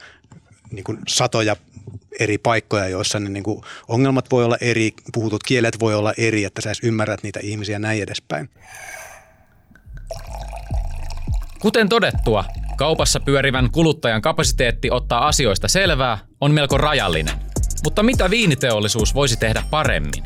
niin 0.74 0.84
kuin 0.84 0.98
satoja 1.08 1.56
eri 2.20 2.38
paikkoja, 2.38 2.88
joissa 2.88 3.20
ne 3.20 3.30
niin 3.30 3.44
kuin 3.44 3.62
ongelmat 3.88 4.32
voi 4.32 4.46
olla 4.46 4.58
eri, 4.62 4.92
puhutut 5.14 5.44
kielet 5.44 5.80
voi 5.80 5.96
olla 5.96 6.14
eri, 6.18 6.44
että 6.44 6.62
sä 6.62 6.70
edes 6.70 6.84
ymmärrät 6.84 7.24
niitä 7.24 7.40
ihmisiä 7.44 7.80
näin 7.80 8.04
edespäin. 8.04 8.50
Kuten 11.62 11.90
todettua, 11.90 12.46
kaupassa 12.78 13.20
pyörivän 13.20 13.72
kuluttajan 13.72 14.22
kapasiteetti 14.22 14.92
ottaa 14.92 15.28
asioista 15.28 15.68
selvää 15.68 16.18
on 16.42 16.52
melko 16.52 16.78
rajallinen. 16.78 17.36
Mutta 17.84 18.04
mitä 18.04 18.30
viiniteollisuus 18.30 19.16
voisi 19.16 19.38
tehdä 19.38 19.64
paremmin? 19.70 20.24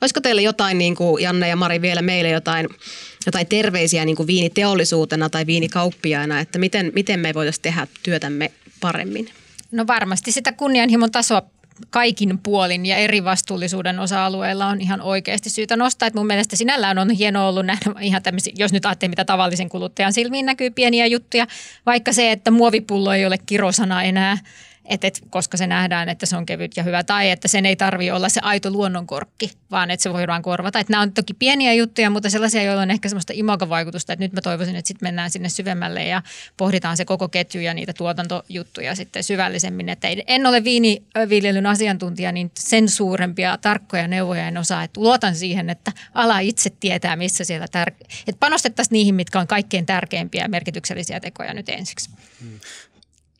Olisiko 0.00 0.20
teille 0.20 0.42
jotain, 0.42 0.78
niin 0.78 0.94
kuin 0.94 1.22
Janne 1.22 1.48
ja 1.48 1.56
Mari, 1.56 1.82
vielä 1.82 2.02
meille 2.02 2.30
jotain, 2.30 2.68
jotain 3.26 3.46
terveisiä 3.46 4.04
niin 4.04 4.16
kuin 4.16 4.26
viiniteollisuutena 4.26 5.30
tai 5.30 5.46
viinikauppiaina, 5.46 6.40
että 6.40 6.58
miten, 6.58 6.92
miten 6.94 7.20
me 7.20 7.34
voitaisiin 7.34 7.62
tehdä 7.62 7.86
työtämme 8.02 8.50
paremmin? 8.80 9.28
No 9.70 9.86
varmasti 9.86 10.32
sitä 10.32 10.52
kunnianhimon 10.52 11.12
tasoa 11.12 11.42
kaikin 11.90 12.38
puolin 12.38 12.86
ja 12.86 12.96
eri 12.96 13.24
vastuullisuuden 13.24 13.98
osa-alueilla 13.98 14.66
on 14.66 14.80
ihan 14.80 15.00
oikeasti 15.00 15.50
syytä 15.50 15.76
nostaa. 15.76 16.06
Että 16.06 16.18
mun 16.20 16.26
mielestä 16.26 16.56
sinällään 16.56 16.98
on 16.98 17.10
hienoa 17.10 17.48
ollut 17.48 17.66
nähdä 17.66 17.94
ihan 18.00 18.22
tämmöisiä, 18.22 18.52
jos 18.56 18.72
nyt 18.72 18.86
ajattelee 18.86 19.10
mitä 19.10 19.24
tavallisen 19.24 19.68
kuluttajan 19.68 20.12
silmiin 20.12 20.46
näkyy 20.46 20.70
pieniä 20.70 21.06
juttuja, 21.06 21.46
vaikka 21.86 22.12
se, 22.12 22.32
että 22.32 22.50
muovipullo 22.50 23.12
ei 23.12 23.26
ole 23.26 23.38
kirosana 23.46 24.02
enää– 24.02 24.38
et, 24.88 25.04
et, 25.04 25.20
koska 25.30 25.56
se 25.56 25.66
nähdään, 25.66 26.08
että 26.08 26.26
se 26.26 26.36
on 26.36 26.46
kevyt 26.46 26.76
ja 26.76 26.82
hyvä, 26.82 27.04
tai 27.04 27.30
että 27.30 27.48
sen 27.48 27.66
ei 27.66 27.76
tarvitse 27.76 28.12
olla 28.12 28.28
se 28.28 28.40
aito 28.40 28.70
luonnonkorkki, 28.70 29.52
vaan 29.70 29.90
että 29.90 30.02
se 30.02 30.12
voidaan 30.12 30.42
korvata. 30.42 30.78
Et 30.78 30.88
nämä 30.88 31.02
on 31.02 31.12
toki 31.12 31.34
pieniä 31.34 31.72
juttuja, 31.72 32.10
mutta 32.10 32.30
sellaisia, 32.30 32.62
joilla 32.62 32.82
on 32.82 32.90
ehkä 32.90 33.08
sellaista 33.08 33.32
imagovaikutusta, 33.36 34.12
että 34.12 34.24
nyt 34.24 34.32
mä 34.32 34.40
toivoisin, 34.40 34.76
että 34.76 34.88
sitten 34.88 35.06
mennään 35.06 35.30
sinne 35.30 35.48
syvemmälle 35.48 36.04
ja 36.04 36.22
pohditaan 36.56 36.96
se 36.96 37.04
koko 37.04 37.28
ketju 37.28 37.60
ja 37.60 37.74
niitä 37.74 37.92
tuotantojuttuja 37.92 38.94
sitten 38.94 39.24
syvällisemmin. 39.24 39.88
Että 39.88 40.08
en 40.26 40.46
ole 40.46 40.64
viiniviljelyn 40.64 41.66
asiantuntija, 41.66 42.32
niin 42.32 42.50
sen 42.58 42.88
suurempia 42.88 43.58
tarkkoja 43.58 44.08
neuvoja 44.08 44.48
en 44.48 44.58
osaa. 44.58 44.82
Että 44.82 45.00
luotan 45.00 45.36
siihen, 45.36 45.70
että 45.70 45.92
ala 46.14 46.38
itse 46.38 46.70
tietää, 46.80 47.16
missä 47.16 47.44
siellä 47.44 47.66
tär- 47.66 48.06
että 48.26 48.40
panostettaisiin 48.40 48.92
niihin, 48.92 49.14
mitkä 49.14 49.40
on 49.40 49.46
kaikkein 49.46 49.86
tärkeimpiä 49.86 50.42
ja 50.42 50.48
merkityksellisiä 50.48 51.20
tekoja 51.20 51.54
nyt 51.54 51.68
ensiksi. 51.68 52.10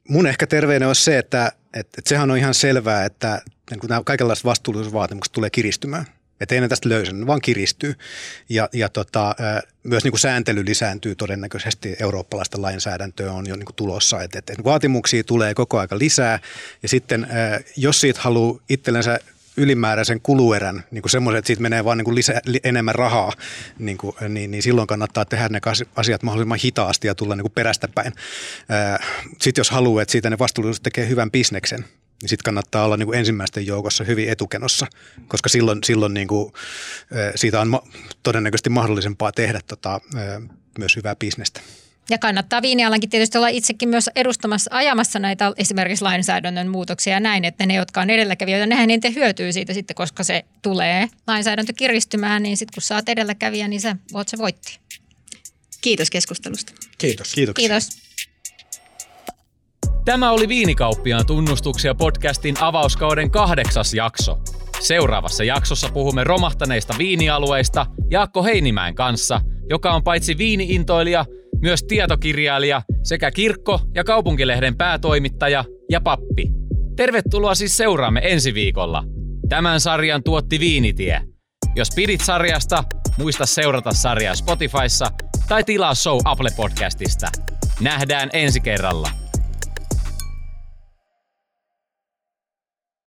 Mun 0.09 0.27
ehkä 0.27 0.47
terveinen 0.47 0.88
olisi 0.88 1.05
se, 1.05 1.18
että, 1.18 1.53
että, 1.75 1.99
että 1.99 2.09
sehän 2.09 2.31
on 2.31 2.37
ihan 2.37 2.55
selvää, 2.55 3.05
että 3.05 3.42
niin 3.71 3.81
nämä 3.88 4.03
kaikenlaiset 4.05 4.44
vastuullisuusvaatimukset 4.44 5.33
tulee 5.33 5.51
kiristymään. 5.51 6.07
Että 6.40 6.55
ei 6.55 6.61
ne 6.61 6.68
tästä 6.68 6.88
löysä, 6.88 7.12
ne 7.12 7.27
vaan 7.27 7.40
kiristyy. 7.40 7.94
Ja, 8.49 8.68
ja 8.73 8.88
tota, 8.88 9.35
myös 9.83 10.05
niin 10.05 10.12
kuin 10.12 10.21
sääntely 10.21 10.64
lisääntyy 10.64 11.14
todennäköisesti 11.14 11.97
eurooppalaista 12.01 12.62
lainsäädäntöä 12.62 13.33
on 13.33 13.49
jo 13.49 13.57
niin 13.57 13.64
kuin 13.64 13.77
tulossa. 13.77 14.23
Että, 14.23 14.38
että 14.38 14.64
vaatimuksia 14.64 15.25
tulee 15.25 15.55
koko 15.55 15.79
aika 15.79 15.99
lisää 15.99 16.38
ja 16.83 16.88
sitten 16.88 17.27
jos 17.77 18.01
siitä 18.01 18.21
haluaa 18.21 18.61
itsellensä 18.68 19.18
ylimääräisen 19.59 20.21
kuluerän, 20.21 20.85
niin 20.90 21.03
kuin 21.03 21.11
semmoisen, 21.11 21.38
että 21.38 21.47
siitä 21.47 21.62
menee 21.62 21.85
vaan 21.85 21.99
niin 21.99 22.14
lisä, 22.14 22.40
enemmän 22.64 22.94
rahaa, 22.94 23.33
niin, 23.79 23.99
kuin, 23.99 24.16
niin, 24.29 24.51
niin 24.51 24.62
silloin 24.62 24.87
kannattaa 24.87 25.25
tehdä 25.25 25.49
ne 25.49 25.61
asiat 25.97 26.23
mahdollisimman 26.23 26.59
hitaasti 26.64 27.07
ja 27.07 27.14
tulla 27.14 27.37
niin 27.37 27.42
kuin 27.42 27.53
perästä 27.53 27.88
päin. 27.94 28.12
Sitten 29.40 29.61
jos 29.61 29.71
haluaa, 29.71 30.03
että 30.03 30.12
siitä 30.12 30.31
ne 30.31 30.38
vastuullisuus 30.38 30.81
tekee 30.81 31.09
hyvän 31.09 31.31
bisneksen, 31.31 31.81
niin 32.23 32.29
sitten 32.29 32.44
kannattaa 32.44 32.85
olla 32.85 32.97
niin 32.97 33.07
kuin 33.07 33.18
ensimmäisten 33.18 33.66
joukossa 33.66 34.05
hyvin 34.05 34.29
etukenossa, 34.29 34.87
koska 35.29 35.49
silloin, 35.49 35.79
silloin 35.85 36.14
niin 36.14 36.29
kuin, 36.29 36.53
siitä 37.35 37.61
on 37.61 37.81
todennäköisesti 38.23 38.71
mahdollisempaa 38.71 39.33
tehdä 39.33 39.61
tota, 39.66 40.01
myös 40.79 40.97
hyvää 40.97 41.16
bisnestä. 41.16 41.61
Ja 42.11 42.18
kannattaa 42.18 42.62
viinialankin 42.62 43.11
tietysti 43.11 43.38
olla 43.38 43.49
itsekin 43.49 43.88
myös 43.88 44.11
edustamassa, 44.16 44.71
ajamassa 44.75 45.18
näitä 45.18 45.53
esimerkiksi 45.57 46.05
lainsäädännön 46.05 46.68
muutoksia 46.68 47.12
ja 47.12 47.21
näin, 47.21 47.44
että 47.44 47.66
ne, 47.66 47.75
jotka 47.75 48.01
on 48.01 48.11
edelläkävijöitä, 48.11 48.66
nehän 48.66 48.90
eniten 48.90 49.14
hyötyy 49.14 49.53
siitä 49.53 49.75
sitten, 49.75 49.94
koska 49.94 50.25
se 50.25 50.44
tulee 50.62 51.09
lainsäädäntö 51.27 51.73
kiristymään, 51.77 52.42
niin 52.42 52.57
sitten 52.57 52.75
kun 52.75 52.83
saat 52.83 53.09
edelläkävijä, 53.09 53.68
niin 53.68 53.81
sä 53.81 53.97
oot 54.14 54.29
se 54.29 54.38
voitti. 54.38 54.79
Kiitos 55.81 56.11
keskustelusta. 56.11 56.73
Kiitos. 56.99 57.35
Kiitoksia. 57.35 57.68
Kiitos. 57.68 57.88
Tämä 60.05 60.31
oli 60.31 60.49
Viinikauppiaan 60.49 61.27
tunnustuksia 61.27 61.94
podcastin 61.94 62.55
avauskauden 62.61 63.31
kahdeksas 63.31 63.94
jakso. 63.94 64.38
Seuraavassa 64.81 65.44
jaksossa 65.44 65.88
puhumme 65.88 66.25
romahtaneista 66.25 66.94
viinialueista 66.99 67.87
Jaakko 68.11 68.44
Heinimäen 68.44 68.94
kanssa, 68.94 69.40
joka 69.71 69.92
on 69.92 70.03
paitsi 70.03 70.38
viiniintoilija, 70.38 71.25
myös 71.62 71.85
tietokirjailija 71.88 72.83
sekä 73.03 73.31
kirkko- 73.31 73.81
ja 73.94 74.05
kaupunkilehden 74.05 74.77
päätoimittaja 74.77 75.64
ja 75.90 76.01
pappi. 76.01 76.51
Tervetuloa 76.97 77.55
siis 77.55 77.77
seuraamme 77.77 78.21
ensi 78.25 78.55
viikolla. 78.55 79.05
Tämän 79.49 79.81
sarjan 79.81 80.23
tuotti 80.23 80.61
Viinitie. 80.61 81.21
Jos 81.77 81.88
pidit 81.97 82.21
sarjasta, 82.21 82.85
muista 83.18 83.47
seurata 83.47 83.92
sarjaa 83.92 84.35
Spotifyssa 84.35 85.11
tai 85.49 85.64
tilaa 85.64 85.94
show 85.94 86.18
Apple 86.25 86.51
Podcastista. 86.57 87.27
Nähdään 87.81 88.31
ensi 88.33 88.61
kerralla. 88.61 89.28